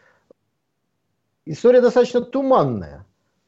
История 1.44 1.80
достаточно 1.80 2.22
туманная. 2.22 3.04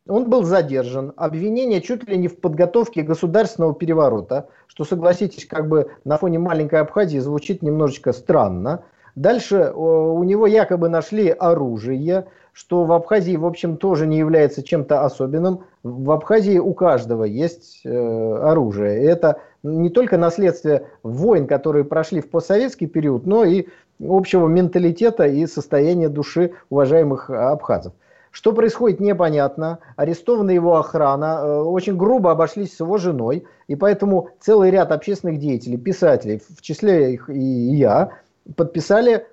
Он 0.08 0.30
был 0.30 0.42
задержан, 0.42 1.12
обвинение 1.16 1.82
чуть 1.82 2.08
ли 2.08 2.16
не 2.16 2.28
в 2.28 2.40
подготовке 2.40 3.02
государственного 3.02 3.74
переворота, 3.74 4.48
что, 4.66 4.84
согласитесь, 4.84 5.44
как 5.44 5.68
бы 5.68 5.90
на 6.04 6.16
фоне 6.16 6.38
маленькой 6.38 6.80
Абхазии 6.80 7.18
звучит 7.18 7.62
немножечко 7.62 8.12
странно. 8.12 8.84
Дальше 9.14 9.72
у 9.74 10.22
него 10.24 10.46
якобы 10.46 10.88
нашли 10.88 11.28
оружие, 11.28 12.26
что 12.52 12.84
в 12.84 12.92
Абхазии, 12.92 13.36
в 13.36 13.44
общем, 13.44 13.76
тоже 13.76 14.06
не 14.06 14.18
является 14.18 14.62
чем-то 14.62 15.04
особенным. 15.04 15.64
В 15.82 16.10
Абхазии 16.10 16.58
у 16.58 16.72
каждого 16.72 17.24
есть 17.24 17.82
э, 17.84 17.88
оружие. 17.90 19.02
И 19.02 19.06
это 19.06 19.40
не 19.62 19.90
только 19.90 20.16
наследствие 20.16 20.86
войн, 21.02 21.46
которые 21.46 21.84
прошли 21.84 22.20
в 22.20 22.30
постсоветский 22.30 22.86
период, 22.86 23.26
но 23.26 23.44
и 23.44 23.66
общего 24.00 24.46
менталитета 24.46 25.26
и 25.26 25.46
состояния 25.46 26.08
души 26.08 26.52
уважаемых 26.70 27.30
абхазов. 27.30 27.92
Что 28.30 28.52
происходит, 28.52 29.00
непонятно. 29.00 29.78
Арестована 29.96 30.50
его 30.50 30.76
охрана, 30.76 31.40
э, 31.40 31.60
очень 31.62 31.96
грубо 31.96 32.30
обошлись 32.30 32.76
с 32.76 32.80
его 32.80 32.98
женой, 32.98 33.46
и 33.66 33.76
поэтому 33.76 34.30
целый 34.40 34.70
ряд 34.70 34.92
общественных 34.92 35.38
деятелей, 35.38 35.76
писателей, 35.76 36.40
в 36.56 36.60
числе 36.62 37.14
их 37.14 37.30
и 37.30 37.38
я, 37.38 38.12
подписали 38.56 39.26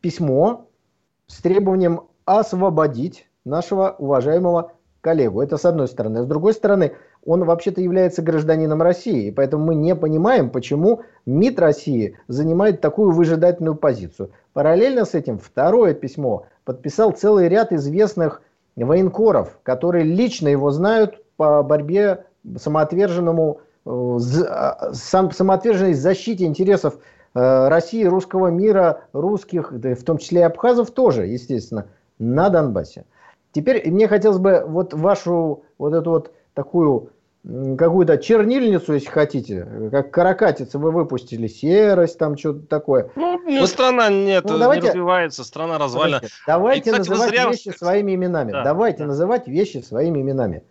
письмо 0.00 0.66
с 1.26 1.40
требованием 1.40 2.02
освободить 2.24 3.26
нашего 3.44 3.94
уважаемого 3.98 4.72
коллегу. 5.00 5.42
Это 5.42 5.56
с 5.56 5.64
одной 5.64 5.88
стороны. 5.88 6.22
С 6.22 6.26
другой 6.26 6.54
стороны, 6.54 6.92
он 7.24 7.44
вообще-то 7.44 7.80
является 7.80 8.22
гражданином 8.22 8.80
России, 8.82 9.26
и 9.26 9.30
поэтому 9.30 9.66
мы 9.66 9.74
не 9.74 9.94
понимаем, 9.94 10.50
почему 10.50 11.02
МИД 11.26 11.60
России 11.60 12.18
занимает 12.28 12.80
такую 12.80 13.12
выжидательную 13.12 13.74
позицию. 13.74 14.30
Параллельно 14.52 15.04
с 15.04 15.14
этим 15.14 15.38
второе 15.38 15.94
письмо 15.94 16.46
подписал 16.64 17.12
целый 17.12 17.48
ряд 17.48 17.72
известных 17.72 18.42
военкоров, 18.76 19.58
которые 19.62 20.04
лично 20.04 20.48
его 20.48 20.70
знают 20.70 21.22
по 21.36 21.62
борьбе 21.62 22.24
самоотверженному, 22.56 23.60
э, 23.84 24.18
а, 24.48 24.92
самоотверженной 24.92 25.94
защите 25.94 26.44
интересов 26.44 26.98
э, 27.34 27.68
России, 27.68 28.04
русского 28.04 28.48
мира, 28.48 29.02
русских, 29.12 29.72
в 29.72 30.04
том 30.04 30.18
числе 30.18 30.40
и 30.40 30.44
абхазов 30.44 30.90
тоже, 30.90 31.26
естественно, 31.26 31.86
на 32.18 32.48
Донбассе. 32.50 33.04
Теперь 33.52 33.90
мне 33.90 34.08
хотелось 34.08 34.38
бы 34.38 34.64
вот 34.66 34.94
вашу 34.94 35.62
вот 35.78 35.92
эту 35.92 36.10
вот 36.10 36.32
такую 36.54 37.10
какую-то 37.44 38.18
чернильницу, 38.18 38.94
если 38.94 39.08
хотите, 39.08 39.66
как 39.90 40.12
каракатица 40.12 40.78
вы 40.78 40.92
выпустили, 40.92 41.48
серость, 41.48 42.18
там 42.18 42.36
что-то 42.38 42.66
такое. 42.66 43.10
Ну, 43.16 43.60
вот, 43.60 43.68
страна 43.68 44.10
нет, 44.10 44.44
ну, 44.44 44.58
давайте, 44.58 44.84
не 44.84 44.88
развивается, 44.90 45.44
страна 45.44 45.78
развалена. 45.78 46.20
Давайте, 46.20 46.36
давайте 46.46 46.90
И, 46.90 46.92
кстати, 46.92 47.08
называть 47.08 47.30
зря... 47.30 47.48
вещи 47.48 47.68
своими 47.70 48.14
именами. 48.14 48.52
Да, 48.52 48.62
давайте 48.62 48.98
да. 48.98 49.06
называть 49.06 49.48
вещи 49.48 49.78
своими 49.78 50.20
именами. 50.20 50.62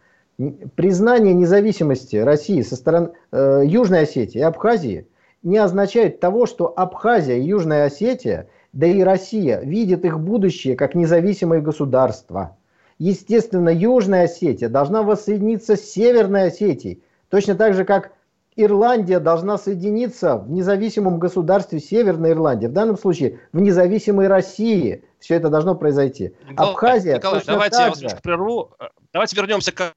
Признание 0.76 1.34
независимости 1.34 2.16
России 2.16 2.62
со 2.62 2.76
стороны 2.76 3.10
э, 3.32 3.64
Южной 3.66 4.04
Осетии 4.04 4.40
и 4.40 4.42
Абхазии 4.42 5.08
не 5.44 5.58
означает 5.58 6.20
того, 6.20 6.46
что 6.46 6.74
Абхазия 6.76 7.36
и 7.36 7.42
Южная 7.42 7.86
Осетия, 7.86 8.48
да 8.72 8.88
и 8.88 9.02
Россия 9.02 9.60
видят 9.60 10.06
их 10.06 10.20
будущее 10.20 10.78
как 10.78 10.96
независимые 10.96 11.62
государства. 11.62 12.58
Естественно, 13.02 13.70
Южная 13.70 14.26
Осетия 14.26 14.70
должна 14.70 15.02
воссоединиться 15.02 15.76
с 15.76 15.92
Северной 15.92 16.50
Осетией, 16.50 17.02
точно 17.30 17.56
так 17.56 17.74
же, 17.74 17.84
как 17.84 18.12
Ирландия 18.56 19.20
должна 19.20 19.58
соединиться 19.58 20.38
в 20.38 20.52
независимом 20.52 21.18
государстве 21.18 21.80
Северной 21.80 22.34
Ирландии, 22.34 22.68
в 22.68 22.74
данном 22.74 23.00
случае 23.00 23.40
в 23.54 23.60
независимой 23.60 24.28
России. 24.28 25.04
Все 25.22 25.36
это 25.36 25.50
должно 25.50 25.76
произойти. 25.76 26.34
Абхазия 26.58 27.18
Николай, 27.18 27.44
давайте 27.46 27.78
я 27.78 27.90
вас 27.90 28.00
же. 28.00 28.10
прерву. 28.24 28.76
Давайте 29.14 29.36
вернемся 29.36 29.72
к 29.72 29.94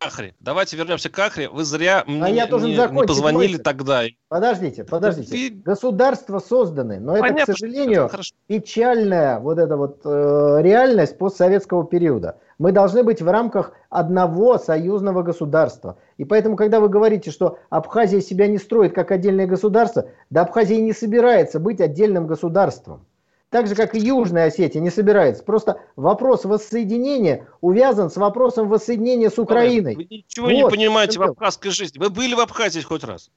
Ахре. 0.00 0.34
Давайте 0.40 0.76
вернемся 0.76 1.08
к 1.10 1.18
Ахре. 1.18 1.48
Вы 1.48 1.62
зря 1.62 2.02
а 2.04 2.10
мне, 2.10 2.34
я 2.34 2.46
должен 2.48 2.70
не, 2.70 2.76
не 2.76 3.06
позвонили 3.06 3.52
можете. 3.52 3.62
тогда. 3.62 4.02
Подождите, 4.28 4.82
подождите. 4.82 5.36
И... 5.36 5.50
Государства 5.50 6.40
созданы, 6.40 6.98
но 6.98 7.12
Понятно, 7.12 7.42
это, 7.42 7.52
к 7.52 7.56
сожалению, 7.56 8.06
это 8.06 8.18
печальная 8.48 9.38
вот 9.38 9.58
эта 9.58 9.76
вот 9.76 10.00
э, 10.04 10.58
реальность 10.62 11.18
постсоветского 11.18 11.86
периода. 11.86 12.40
Мы 12.58 12.72
должны 12.72 13.04
быть 13.04 13.22
в 13.22 13.28
рамках 13.28 13.72
одного 13.90 14.58
союзного 14.58 15.22
государства. 15.22 15.98
И 16.16 16.24
поэтому, 16.24 16.56
когда 16.56 16.80
вы 16.80 16.88
говорите, 16.88 17.30
что 17.30 17.58
Абхазия 17.70 18.20
себя 18.20 18.48
не 18.48 18.58
строит 18.58 18.92
как 18.92 19.12
отдельное 19.12 19.46
государство, 19.46 20.06
да 20.30 20.42
Абхазия 20.42 20.80
не 20.80 20.92
собирается 20.92 21.60
быть 21.60 21.80
отдельным 21.80 22.26
государством 22.26 23.06
так 23.54 23.68
же, 23.68 23.76
как 23.76 23.94
и 23.94 24.00
Южная 24.00 24.46
Осетия, 24.46 24.80
не 24.80 24.90
собирается. 24.90 25.44
Просто 25.44 25.80
вопрос 25.94 26.44
воссоединения 26.44 27.46
увязан 27.60 28.10
с 28.10 28.16
вопросом 28.16 28.68
воссоединения 28.68 29.30
с 29.30 29.38
Украиной. 29.38 29.94
Вы 29.94 30.08
ничего 30.10 30.46
вот. 30.46 30.52
не 30.52 30.68
понимаете 30.68 31.20
в 31.20 31.22
абхазской 31.22 31.70
жизни. 31.70 32.00
Вы 32.00 32.10
были 32.10 32.34
в 32.34 32.40
Абхазии 32.40 32.80
хоть 32.80 33.04
раз? 33.04 33.30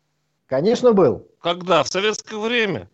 Конечно, 0.48 0.94
был. 0.94 1.28
Когда? 1.40 1.84
В 1.84 1.88
советское 1.88 2.38
время? 2.38 2.90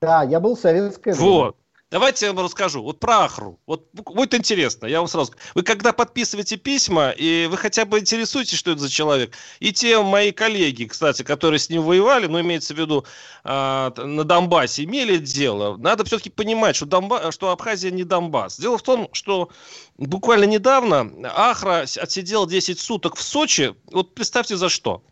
Да, 0.00 0.22
я 0.22 0.40
был 0.40 0.56
в 0.56 0.60
советское 0.60 1.12
время. 1.12 1.30
Вот. 1.30 1.56
Давайте 1.92 2.24
я 2.24 2.32
вам 2.32 2.42
расскажу. 2.42 2.82
Вот 2.82 3.00
про 3.00 3.24
Ахру. 3.24 3.60
Вот 3.66 3.86
будет 3.92 4.32
интересно. 4.32 4.86
Я 4.86 5.00
вам 5.00 5.08
сразу 5.08 5.34
Вы 5.54 5.62
когда 5.62 5.92
подписываете 5.92 6.56
письма, 6.56 7.10
и 7.10 7.46
вы 7.50 7.58
хотя 7.58 7.84
бы 7.84 7.98
интересуетесь, 7.98 8.56
что 8.56 8.70
это 8.70 8.80
за 8.80 8.88
человек. 8.88 9.34
И 9.60 9.74
те 9.74 10.00
мои 10.00 10.32
коллеги, 10.32 10.86
кстати, 10.86 11.22
которые 11.22 11.58
с 11.58 11.68
ним 11.68 11.82
воевали, 11.82 12.28
ну, 12.28 12.40
имеется 12.40 12.72
в 12.72 12.78
виду 12.78 13.04
э, 13.44 13.90
на 13.94 14.24
Донбассе, 14.24 14.84
имели 14.84 15.18
дело. 15.18 15.76
Надо 15.76 16.06
все-таки 16.06 16.30
понимать, 16.30 16.76
что, 16.76 16.86
Донба... 16.86 17.30
что 17.30 17.50
Абхазия 17.50 17.90
не 17.90 18.04
Донбасс. 18.04 18.58
Дело 18.58 18.78
в 18.78 18.82
том, 18.82 19.10
что 19.12 19.50
буквально 19.98 20.44
недавно 20.44 21.12
Ахра 21.24 21.84
отсидел 21.98 22.46
10 22.46 22.80
суток 22.80 23.16
в 23.16 23.22
Сочи. 23.22 23.74
Вот 23.90 24.14
представьте 24.14 24.56
за 24.56 24.70
что. 24.70 25.02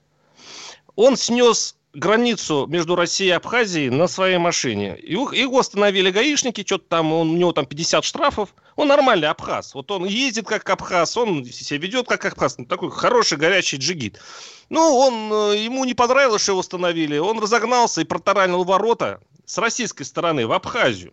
Он 0.96 1.18
снес 1.18 1.76
границу 1.92 2.66
между 2.68 2.94
Россией 2.94 3.31
и 3.31 3.35
Абхазией 3.35 3.90
на 3.90 4.07
своей 4.07 4.38
машине. 4.38 4.98
Его, 5.03 5.33
его 5.33 5.59
остановили 5.59 6.11
гаишники, 6.11 6.64
что-то 6.64 6.85
там, 6.88 7.12
он, 7.12 7.31
у 7.31 7.37
него 7.37 7.53
там 7.53 7.66
50 7.66 8.05
штрафов. 8.05 8.55
Он 8.76 8.88
нормальный 8.88 9.29
абхаз. 9.29 9.74
Вот 9.74 9.90
он 9.90 10.05
ездит 10.05 10.46
как 10.46 10.68
абхаз, 10.70 11.16
он 11.16 11.44
себя 11.44 11.79
ведет 11.79 12.07
как 12.07 12.24
абхаз. 12.24 12.59
Ну, 12.59 12.64
такой 12.64 12.90
хороший 12.90 13.38
горячий 13.38 13.76
джигит. 13.76 14.20
Ну, 14.68 14.81
он, 14.81 15.53
э, 15.53 15.64
ему 15.64 15.85
не 15.85 15.94
понравилось, 15.94 16.42
что 16.42 16.53
его 16.53 16.61
остановили. 16.61 17.18
Он 17.18 17.40
разогнался 17.40 18.00
и 18.00 18.05
протаранил 18.05 18.64
ворота 18.64 19.20
с 19.44 19.59
российской 19.59 20.05
стороны 20.05 20.46
в 20.46 20.53
Абхазию. 20.53 21.12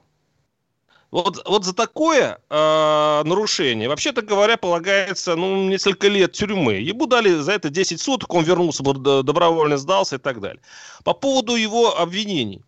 Вот, 1.09 1.41
вот 1.47 1.63
за 1.63 1.73
такое 1.73 2.37
э, 2.49 3.21
нарушение, 3.23 3.87
вообще-то 3.87 4.21
говоря, 4.21 4.57
полагается 4.57 5.35
ну, 5.35 5.69
несколько 5.69 6.09
лет 6.09 6.33
тюрьмы. 6.33 6.73
Ему 6.73 7.05
дали 7.05 7.33
за 7.35 7.53
это 7.53 7.69
10 7.69 8.01
суток, 8.01 8.33
он 8.33 8.43
вернулся, 8.43 8.83
добровольно 8.83 9.77
сдался 9.77 10.17
и 10.17 10.19
так 10.19 10.41
далее. 10.41 10.61
По 11.05 11.13
поводу 11.13 11.55
его 11.55 11.97
обвинений. 11.97 12.61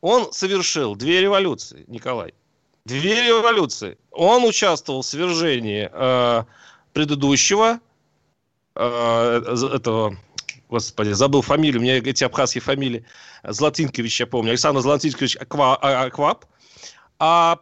Он 0.00 0.32
совершил 0.32 0.94
две 0.94 1.20
революции, 1.20 1.84
Николай. 1.88 2.34
Две 2.84 3.26
революции. 3.26 3.98
Он 4.12 4.44
участвовал 4.44 5.02
в 5.02 5.06
свержении 5.06 5.88
э, 5.90 6.44
предыдущего, 6.92 7.80
э, 8.76 9.42
этого, 9.74 10.16
господи, 10.68 11.10
забыл 11.10 11.42
фамилию, 11.42 11.80
у 11.80 11.82
меня 11.82 11.96
эти 11.96 12.22
абхазские 12.22 12.62
фамилии, 12.62 13.04
Златинкович, 13.42 14.20
я 14.20 14.26
помню, 14.26 14.50
Александр 14.50 14.80
Златинкович 14.80 15.36
Аква, 15.38 15.76
Аквап, 15.76 16.44
а 17.18 17.58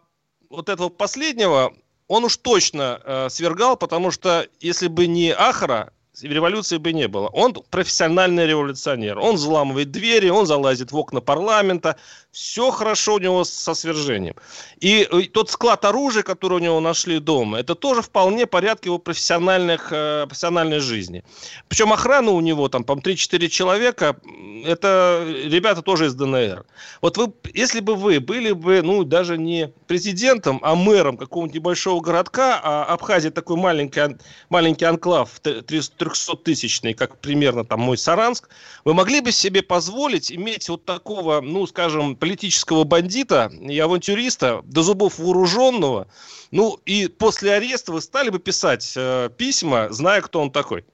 вот 0.50 0.68
этого 0.68 0.88
последнего 0.88 1.72
он 2.08 2.24
уж 2.24 2.36
точно 2.36 3.00
э, 3.04 3.28
свергал, 3.30 3.76
потому 3.76 4.10
что 4.10 4.46
если 4.60 4.88
бы 4.88 5.06
не 5.06 5.30
Ахара, 5.30 5.92
революции 6.20 6.76
бы 6.76 6.92
не 6.92 7.08
было. 7.08 7.28
Он 7.28 7.54
профессиональный 7.70 8.46
революционер. 8.46 9.18
Он 9.18 9.36
взламывает 9.36 9.90
двери, 9.90 10.28
он 10.28 10.46
залазит 10.46 10.92
в 10.92 10.96
окна 10.96 11.20
парламента. 11.20 11.96
Все 12.30 12.70
хорошо 12.70 13.14
у 13.14 13.18
него 13.18 13.44
со 13.44 13.74
свержением. 13.74 14.36
И, 14.80 15.02
и 15.02 15.28
тот 15.28 15.50
склад 15.50 15.84
оружия, 15.84 16.22
который 16.22 16.54
у 16.54 16.58
него 16.58 16.80
нашли 16.80 17.18
дома, 17.18 17.58
это 17.58 17.74
тоже 17.74 18.02
вполне 18.02 18.46
порядке 18.46 18.88
его 18.88 18.98
профессиональных, 18.98 19.88
э, 19.90 20.26
профессиональной 20.26 20.80
жизни. 20.80 21.24
Причем 21.68 21.92
охрана 21.92 22.32
у 22.32 22.40
него, 22.40 22.68
там, 22.68 22.84
по 22.84 22.92
3-4 22.92 23.48
человека, 23.48 24.16
это 24.64 25.26
ребята 25.26 25.82
тоже 25.82 26.06
из 26.06 26.14
ДНР. 26.14 26.64
Вот 27.00 27.16
вы, 27.16 27.32
если 27.54 27.80
бы 27.80 27.94
вы 27.94 28.20
были 28.20 28.52
бы, 28.52 28.82
ну, 28.82 29.04
даже 29.04 29.38
не 29.38 29.72
президентом, 29.86 30.58
а 30.62 30.74
мэром 30.74 31.16
какого-нибудь 31.16 31.54
небольшого 31.54 32.00
городка, 32.00 32.60
а 32.62 32.84
Абхазия 32.84 33.30
такой 33.30 33.56
маленький, 33.56 34.16
маленький 34.48 34.84
анклав, 34.84 35.40
300-тысячный, 35.42 36.94
как 36.94 37.18
примерно 37.18 37.64
там 37.64 37.80
мой 37.80 37.98
Саранск, 37.98 38.48
вы 38.84 38.94
могли 38.94 39.20
бы 39.20 39.32
себе 39.32 39.62
позволить 39.62 40.32
иметь 40.32 40.68
вот 40.68 40.84
такого, 40.84 41.40
ну, 41.40 41.66
скажем, 41.66 42.16
политического 42.16 42.84
бандита 42.84 43.52
и 43.60 43.78
авантюриста, 43.78 44.62
до 44.64 44.82
зубов 44.82 45.18
вооруженного, 45.18 46.08
ну, 46.50 46.78
и 46.84 47.08
после 47.08 47.54
ареста 47.54 47.92
вы 47.92 48.00
стали 48.00 48.28
бы 48.28 48.38
писать 48.38 48.92
э, 48.96 49.30
письма, 49.36 49.88
зная, 49.90 50.20
кто 50.20 50.40
он 50.40 50.50
такой? 50.50 50.84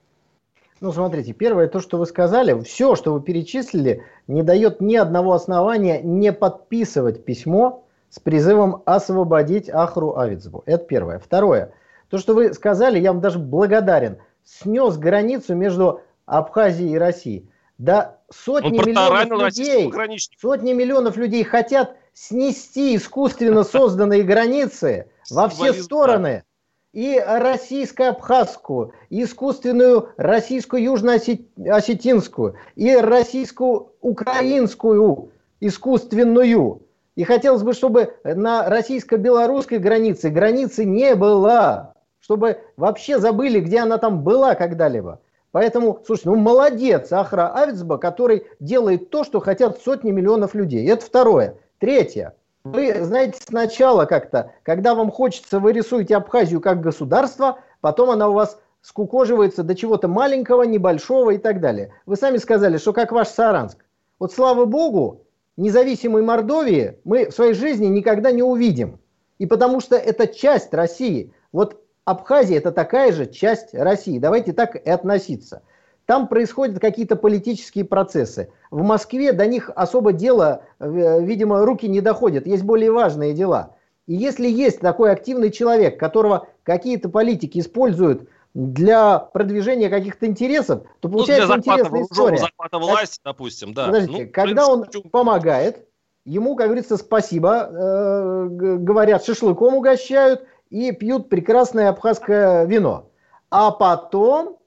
Ну, 0.81 0.93
смотрите, 0.93 1.33
первое, 1.33 1.67
то, 1.67 1.81
что 1.81 1.97
вы 1.97 2.05
сказали, 2.05 2.59
все, 2.63 2.95
что 2.95 3.13
вы 3.13 3.21
перечислили, 3.21 4.03
не 4.27 4.43
дает 4.43 4.79
ни 4.79 4.95
одного 4.95 5.33
основания 5.33 6.01
не 6.01 6.31
подписывать 6.31 7.25
письмо 7.25 7.83
с 8.09 8.19
призывом 8.19 8.81
освободить 8.85 9.69
Ахру 9.69 10.17
Авицбу. 10.17 10.63
Это 10.65 10.85
первое. 10.85 11.19
Второе, 11.19 11.73
то, 12.09 12.17
что 12.17 12.33
вы 12.33 12.53
сказали, 12.53 12.99
я 12.99 13.11
вам 13.11 13.21
даже 13.21 13.39
благодарен, 13.39 14.19
снес 14.43 14.97
границу 14.97 15.53
между 15.53 16.01
Абхазией 16.25 16.93
и 16.93 16.97
Россией. 16.97 17.49
Да 17.77 18.17
сотни 18.29 18.77
миллионов 18.77 19.45
людей, 19.45 19.91
сотни 20.37 20.73
миллионов 20.73 21.17
людей 21.17 21.43
хотят 21.43 21.95
снести 22.13 22.95
искусственно 22.95 23.63
созданные 23.63 24.23
границы 24.23 25.07
во 25.29 25.47
все 25.49 25.73
стороны. 25.73 26.43
И 26.91 27.21
российско-абхазскую, 27.23 28.93
и 29.09 29.23
искусственную 29.23 30.09
российскую 30.17 30.81
южно-осетинскую, 30.81 32.55
и 32.75 32.95
российскую 32.95 33.91
украинскую 34.01 35.29
искусственную. 35.59 36.81
И 37.15 37.23
хотелось 37.23 37.61
бы, 37.61 37.73
чтобы 37.73 38.15
на 38.23 38.67
российско-белорусской 38.67 39.77
границе 39.77 40.29
границы 40.29 40.83
не 40.83 41.15
было, 41.15 41.93
чтобы 42.19 42.59
вообще 42.75 43.19
забыли, 43.19 43.59
где 43.59 43.79
она 43.79 43.97
там 43.97 44.23
была 44.23 44.55
когда-либо. 44.55 45.19
Поэтому, 45.51 46.01
слушайте, 46.05 46.29
ну 46.29 46.37
молодец 46.37 47.11
Ахра 47.11 47.53
Авицба, 47.53 47.97
который 47.97 48.47
делает 48.59 49.09
то, 49.09 49.23
что 49.23 49.39
хотят 49.39 49.81
сотни 49.81 50.11
миллионов 50.11 50.55
людей. 50.55 50.87
Это 50.87 51.05
второе. 51.05 51.55
Третье. 51.79 52.35
Вы 52.63 53.03
знаете, 53.03 53.39
сначала 53.41 54.05
как-то, 54.05 54.51
когда 54.63 54.93
вам 54.93 55.11
хочется, 55.11 55.59
вы 55.59 55.71
рисуете 55.71 56.17
Абхазию 56.17 56.59
как 56.59 56.81
государство, 56.81 57.59
потом 57.79 58.09
она 58.09 58.27
у 58.27 58.33
вас 58.33 58.59
скукоживается 58.81 59.63
до 59.63 59.75
чего-то 59.75 60.07
маленького, 60.07 60.63
небольшого 60.63 61.31
и 61.31 61.37
так 61.37 61.61
далее. 61.61 61.93
Вы 62.05 62.15
сами 62.15 62.37
сказали, 62.37 62.77
что 62.77 62.93
как 62.93 63.11
ваш 63.11 63.29
Саранск. 63.29 63.85
Вот 64.19 64.33
слава 64.33 64.65
богу, 64.65 65.25
независимой 65.57 66.21
Мордовии 66.21 66.99
мы 67.05 67.29
в 67.29 67.33
своей 67.33 67.53
жизни 67.53 67.87
никогда 67.87 68.31
не 68.31 68.43
увидим. 68.43 68.99
И 69.37 69.45
потому 69.45 69.79
что 69.79 69.95
это 69.95 70.27
часть 70.27 70.73
России. 70.73 71.33
Вот 71.53 71.81
Абхазия 72.03 72.57
это 72.57 72.71
такая 72.71 73.13
же 73.13 73.25
часть 73.25 73.73
России. 73.73 74.19
Давайте 74.19 74.51
так 74.51 74.75
и 74.75 74.89
относиться. 74.89 75.61
Там 76.09 76.27
происходят 76.27 76.79
какие-то 76.79 77.15
политические 77.15 77.85
процессы. 77.85 78.51
В 78.71 78.81
Москве 78.81 79.31
до 79.31 79.45
них 79.45 79.69
особо 79.75 80.11
дела, 80.11 80.63
э, 80.79 81.23
видимо, 81.23 81.63
руки 81.63 81.87
не 81.87 82.01
доходят. 82.01 82.47
Есть 82.47 82.63
более 82.63 82.91
важные 82.91 83.35
дела. 83.35 83.75
И 84.07 84.15
если 84.15 84.49
есть 84.49 84.79
такой 84.79 85.11
активный 85.11 85.51
человек, 85.51 85.99
которого 85.99 86.47
какие-то 86.63 87.09
политики 87.09 87.59
используют 87.59 88.27
для 88.55 89.19
продвижения 89.19 89.87
каких-то 89.87 90.25
интересов, 90.25 90.81
то 90.99 91.09
ну, 91.09 91.11
получается 91.11 91.47
ну, 91.47 91.57
интересная 91.59 92.01
история. 92.01 92.37
захвата 92.39 92.79
власти, 92.79 93.21
допустим, 93.23 93.75
да. 93.75 93.85
Подождите, 93.85 94.25
ну, 94.25 94.31
когда 94.33 94.65
принципе, 94.65 94.97
он 95.03 95.09
помогает, 95.11 95.85
ему, 96.25 96.55
как 96.55 96.69
говорится, 96.69 96.97
спасибо, 96.97 97.69
э, 97.71 98.47
говорят, 98.49 99.23
шашлыком 99.23 99.75
угощают, 99.75 100.43
и 100.71 100.91
пьют 100.91 101.29
прекрасное 101.29 101.89
абхазское 101.89 102.65
вино. 102.65 103.11
А 103.51 103.69
потом 103.69 104.57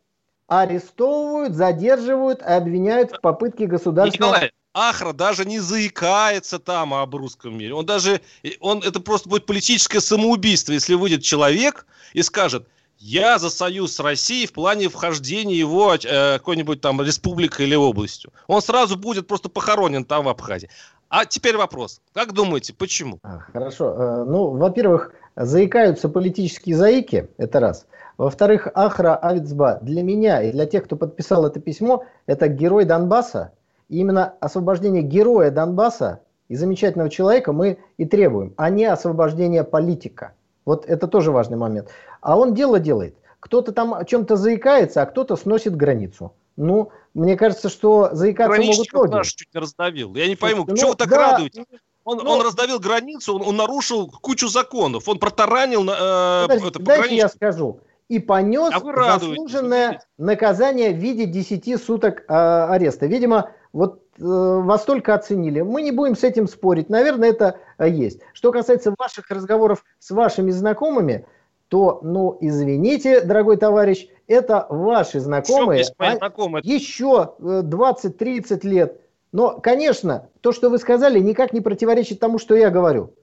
арестовывают, 0.61 1.55
задерживают 1.55 2.43
и 2.43 2.45
обвиняют 2.45 3.13
в 3.13 3.21
попытке 3.21 3.67
государственного... 3.67 4.33
Николай, 4.33 4.53
Ахра 4.75 5.13
даже 5.13 5.45
не 5.45 5.61
заикается 5.61 6.59
там 6.59 6.95
об 6.95 7.15
русском 7.15 7.57
мире. 7.57 7.75
Он 7.75 7.87
даже, 7.87 8.21
он, 8.61 8.79
это 8.79 9.01
просто 9.01 9.29
будет 9.29 9.47
политическое 9.47 10.01
самоубийство, 10.01 10.73
если 10.73 10.95
выйдет 10.95 11.23
человек 11.23 11.87
и 12.13 12.23
скажет, 12.23 12.67
я 12.99 13.39
за 13.39 13.51
союз 13.51 13.95
с 13.95 14.01
Россией 14.01 14.47
в 14.47 14.53
плане 14.53 14.89
вхождения 14.89 15.57
его 15.57 15.95
э, 15.95 16.39
какой-нибудь 16.39 16.81
там 16.81 17.03
республикой 17.03 17.67
или 17.67 17.75
областью. 17.75 18.33
Он 18.47 18.63
сразу 18.63 18.97
будет 18.97 19.27
просто 19.27 19.49
похоронен 19.49 20.05
там 20.05 20.25
в 20.25 20.29
Абхазии. 20.29 20.71
А 21.09 21.27
теперь 21.27 21.57
вопрос. 21.57 22.01
Как 22.15 22.33
думаете, 22.33 22.73
почему? 22.73 23.19
А, 23.23 23.41
хорошо. 23.53 23.93
Э, 23.93 24.25
ну, 24.25 24.51
во-первых, 24.51 25.13
заикаются 25.37 26.09
политические 26.09 26.77
заики, 26.77 27.29
это 27.37 27.61
раз. 27.61 27.87
Во-вторых, 28.19 28.69
Ахра 28.75 29.17
Авицба 29.17 29.79
для 29.83 30.03
меня 30.03 30.43
и 30.43 30.53
для 30.53 30.67
тех, 30.67 30.85
кто 30.85 30.97
подписал 30.97 31.47
это 31.47 31.61
письмо, 31.61 32.05
это 32.27 32.49
герой 32.49 32.85
Донбасса. 32.85 33.53
И 33.89 33.99
именно 33.99 34.35
освобождение 34.41 35.03
героя 35.03 35.51
Донбасса 35.51 36.21
и 36.49 36.57
замечательного 36.57 37.11
человека 37.11 37.53
мы 37.53 37.79
и 37.97 38.05
требуем, 38.05 38.53
а 38.57 38.71
не 38.71 38.85
освобождение 38.85 39.65
политика. 39.65 40.35
Вот 40.65 40.87
это 40.87 41.09
тоже 41.09 41.33
важный 41.33 41.57
момент. 41.57 41.89
А 42.21 42.39
он 42.39 42.55
дело 42.55 42.79
делает. 42.79 43.17
Кто-то 43.41 43.73
там 43.73 43.95
о 43.95 44.05
чем-то 44.05 44.37
заикается, 44.37 45.03
а 45.03 45.07
кто-то 45.07 45.35
сносит 45.37 45.77
границу. 45.77 46.33
Ну, 46.57 46.91
мне 47.15 47.37
кажется, 47.37 47.69
что 47.69 48.11
заикаться 48.13 48.61
могут 48.61 48.93
многие. 48.93 49.15
наш 49.15 49.33
чуть 49.33 49.53
не 49.53 49.61
раздавил. 49.61 50.15
Я 50.15 50.29
не 50.29 50.37
пойму, 50.37 50.65
ну, 50.67 50.77
чего 50.77 50.91
вы 50.91 50.97
так 50.97 51.09
да, 51.09 51.33
радуетесь? 51.33 51.65
Он, 52.05 52.19
ну, 52.19 52.31
он 52.31 52.43
раздавил 52.43 52.81
границу, 52.81 53.37
он, 53.37 53.43
он 53.43 53.57
нарушил 53.57 54.11
кучу 54.11 54.49
законов, 54.49 55.09
он 55.09 55.19
протаранил 55.19 55.83
э, 55.89 56.43
Подождите, 56.43 56.69
это, 56.69 56.83
дайте 56.83 57.17
я 57.17 57.29
скажу. 57.29 57.81
И 58.09 58.19
понес 58.19 58.73
а 58.75 59.19
заслуженное 59.19 60.03
наказание 60.19 60.93
в 60.93 60.97
виде 60.97 61.27
10 61.27 61.83
суток 61.83 62.23
э, 62.23 62.25
ареста. 62.29 63.07
Видимо, 63.07 63.51
вот 63.73 64.03
э, 64.19 64.23
вас 64.23 64.85
только 64.85 65.15
оценили. 65.15 65.61
Мы 65.61 65.83
не 65.83 65.93
будем 65.93 66.17
с 66.17 66.25
этим 66.25 66.49
спорить. 66.49 66.91
Наверное, 66.91 67.31
это 67.31 67.57
э, 67.79 67.89
есть. 67.89 68.21
Что 68.35 68.53
касается 68.53 68.95
ваших 68.99 69.31
разговоров 69.31 69.85
с 69.99 70.11
вашими 70.11 70.51
знакомыми, 70.51 71.25
то, 71.69 72.01
ну, 72.03 72.37
извините, 72.41 73.23
дорогой 73.23 73.57
товарищ, 73.57 74.07
это 74.27 74.67
ваши 74.69 75.21
знакомые. 75.21 75.85
А 75.97 76.17
знакомые? 76.17 76.63
Еще 76.65 77.33
20-30 77.41 78.61
э, 78.63 78.69
лет 78.69 79.01
но, 79.33 79.59
конечно, 79.59 80.29
то, 80.43 80.53
что 80.53 80.69
вы 80.69 80.79
сказали, 80.79 81.19
никак 81.19 81.53
не 81.53 81.61
противоречит 81.61 82.21
тому, 82.21 82.39
что 82.39 82.55
я 82.55 82.71
говорю. 82.71 83.15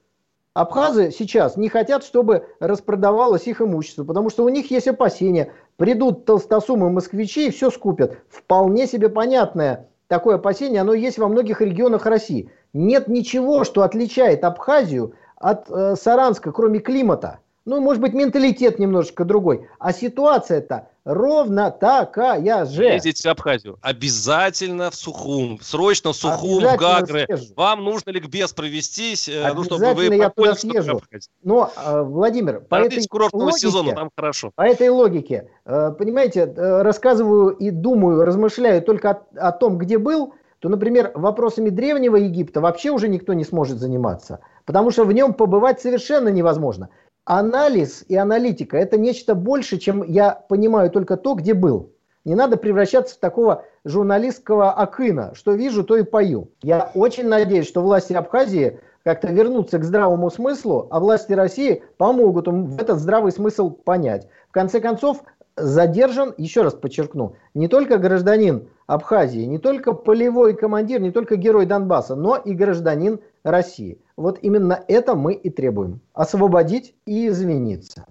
Абхазы 0.52 1.12
сейчас 1.12 1.56
не 1.56 1.68
хотят, 1.68 2.02
чтобы 2.02 2.48
распродавалось 2.58 3.46
их 3.46 3.60
имущество, 3.62 4.02
потому 4.02 4.30
что 4.30 4.44
у 4.44 4.48
них 4.48 4.70
есть 4.72 4.88
опасения. 4.88 5.52
Придут 5.76 6.24
толстосумы 6.24 6.90
москвичи 6.90 7.46
и 7.46 7.50
все 7.50 7.70
скупят. 7.70 8.18
Вполне 8.28 8.88
себе 8.88 9.08
понятное 9.08 9.88
такое 10.08 10.34
опасение, 10.34 10.80
оно 10.80 10.92
есть 10.92 11.18
во 11.18 11.28
многих 11.28 11.60
регионах 11.60 12.04
России. 12.04 12.50
Нет 12.72 13.06
ничего, 13.06 13.62
что 13.62 13.82
отличает 13.82 14.42
Абхазию 14.42 15.14
от 15.36 15.70
э, 15.70 15.94
Саранска, 15.94 16.50
кроме 16.50 16.80
климата. 16.80 17.38
Ну, 17.66 17.80
может 17.80 18.00
быть, 18.00 18.14
менталитет 18.14 18.78
немножечко 18.78 19.24
другой. 19.24 19.68
А 19.78 19.92
ситуация-то 19.92 20.88
ровно 21.04 21.70
такая 21.70 22.64
же. 22.64 22.84
Ездите 22.84 23.28
в 23.28 23.32
Абхазию. 23.32 23.78
Обязательно 23.82 24.90
в 24.90 24.94
Сухум. 24.94 25.58
Срочно 25.60 26.12
в 26.12 26.16
Сухум, 26.16 26.64
в 26.64 26.76
Гагры. 26.76 27.26
Съезжу. 27.26 27.54
Вам 27.56 27.84
нужно 27.84 28.10
ликбез 28.10 28.52
провестись, 28.52 29.28
э, 29.28 29.52
ну, 29.54 29.64
чтобы 29.64 29.92
вы 29.92 30.06
я 30.06 30.30
туда 30.30 30.54
съезжу. 30.54 31.02
Но, 31.42 31.70
э, 31.76 32.02
Владимир, 32.02 32.60
по 32.60 32.76
этой, 32.76 33.06
логике, 33.32 33.58
сезона, 33.58 33.94
там 33.94 34.10
хорошо. 34.16 34.52
по 34.54 34.62
этой 34.62 34.88
логике, 34.88 35.50
э, 35.66 35.92
понимаете, 35.98 36.44
рассказываю 36.46 37.50
и 37.50 37.70
думаю, 37.70 38.24
размышляю 38.24 38.82
только 38.82 39.10
о, 39.10 39.48
о 39.48 39.52
том, 39.52 39.76
где 39.76 39.98
был, 39.98 40.34
то, 40.60 40.68
например, 40.68 41.12
вопросами 41.14 41.70
Древнего 41.70 42.16
Египта 42.16 42.60
вообще 42.60 42.90
уже 42.90 43.08
никто 43.08 43.32
не 43.32 43.44
сможет 43.44 43.78
заниматься, 43.78 44.40
потому 44.66 44.90
что 44.90 45.04
в 45.04 45.12
нем 45.12 45.34
побывать 45.34 45.80
совершенно 45.80 46.28
невозможно 46.28 46.90
анализ 47.24 48.04
и 48.08 48.16
аналитика– 48.16 48.76
это 48.78 48.98
нечто 48.98 49.34
больше, 49.34 49.78
чем 49.78 50.02
я 50.02 50.32
понимаю 50.32 50.90
только 50.90 51.16
то, 51.16 51.34
где 51.34 51.54
был. 51.54 51.92
Не 52.24 52.34
надо 52.34 52.56
превращаться 52.56 53.14
в 53.14 53.18
такого 53.18 53.64
журналистского 53.84 54.72
акына, 54.72 55.32
что 55.34 55.52
вижу, 55.52 55.84
то 55.84 55.96
и 55.96 56.02
пою. 56.02 56.50
Я 56.62 56.90
очень 56.94 57.28
надеюсь, 57.28 57.66
что 57.66 57.82
власти 57.82 58.12
Абхазии 58.12 58.78
как-то 59.04 59.28
вернутся 59.28 59.78
к 59.78 59.84
здравому 59.84 60.30
смыслу, 60.30 60.86
а 60.90 61.00
власти 61.00 61.32
России 61.32 61.82
помогут 61.96 62.46
им 62.46 62.74
этот 62.76 62.98
здравый 62.98 63.32
смысл 63.32 63.70
понять. 63.70 64.28
В 64.48 64.52
конце 64.52 64.80
концов, 64.80 65.22
задержан, 65.56 66.34
еще 66.36 66.62
раз 66.62 66.74
подчеркну, 66.74 67.36
не 67.54 67.68
только 67.68 67.96
гражданин 67.96 68.68
Абхазии, 68.90 69.44
не 69.46 69.58
только 69.58 69.92
полевой 69.92 70.56
командир, 70.56 71.00
не 71.00 71.12
только 71.12 71.36
герой 71.36 71.64
Донбасса, 71.64 72.16
но 72.16 72.36
и 72.36 72.52
гражданин 72.52 73.20
России. 73.44 73.98
Вот 74.16 74.40
именно 74.42 74.84
это 74.88 75.14
мы 75.14 75.32
и 75.32 75.48
требуем. 75.48 76.00
Освободить 76.12 76.94
и 77.06 77.28
извиниться. 77.28 78.04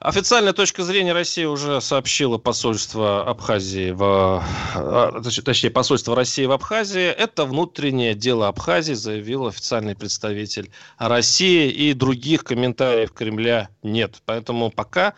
Официальная 0.00 0.52
точка 0.52 0.82
зрения 0.82 1.14
России 1.14 1.46
уже 1.46 1.80
сообщила 1.80 2.36
посольство 2.36 3.22
Абхазии 3.22 3.90
в... 3.90 4.42
А, 4.76 5.22
точнее, 5.22 5.70
посольство 5.70 6.14
России 6.14 6.44
в 6.44 6.52
Абхазии. 6.52 7.08
Это 7.08 7.46
внутреннее 7.46 8.14
дело 8.14 8.48
Абхазии, 8.48 8.92
заявил 8.92 9.46
официальный 9.46 9.96
представитель 9.96 10.70
России. 10.98 11.70
И 11.70 11.94
других 11.94 12.44
комментариев 12.44 13.12
Кремля 13.12 13.70
нет. 13.82 14.22
Поэтому 14.26 14.70
пока 14.70 15.14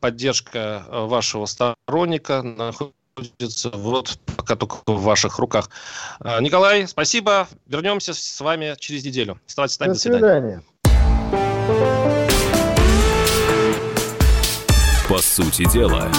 поддержка 0.00 0.84
вашего 0.88 1.46
сторонника 1.46 2.42
находится 2.42 3.01
находится 3.16 3.70
вот 3.70 4.18
пока 4.36 4.56
только 4.56 4.76
в 4.86 5.02
ваших 5.02 5.38
руках. 5.38 5.70
А, 6.20 6.40
Николай, 6.40 6.86
спасибо. 6.86 7.48
Вернемся 7.66 8.14
с 8.14 8.40
вами 8.40 8.74
через 8.78 9.04
неделю. 9.04 9.40
Оставайтесь 9.46 9.76
с 9.76 9.80
нами. 9.80 9.88
До, 9.88 9.94
до 9.94 10.00
свидания. 10.00 10.62
По 15.08 15.18
сути 15.18 15.70
дела. 15.70 16.10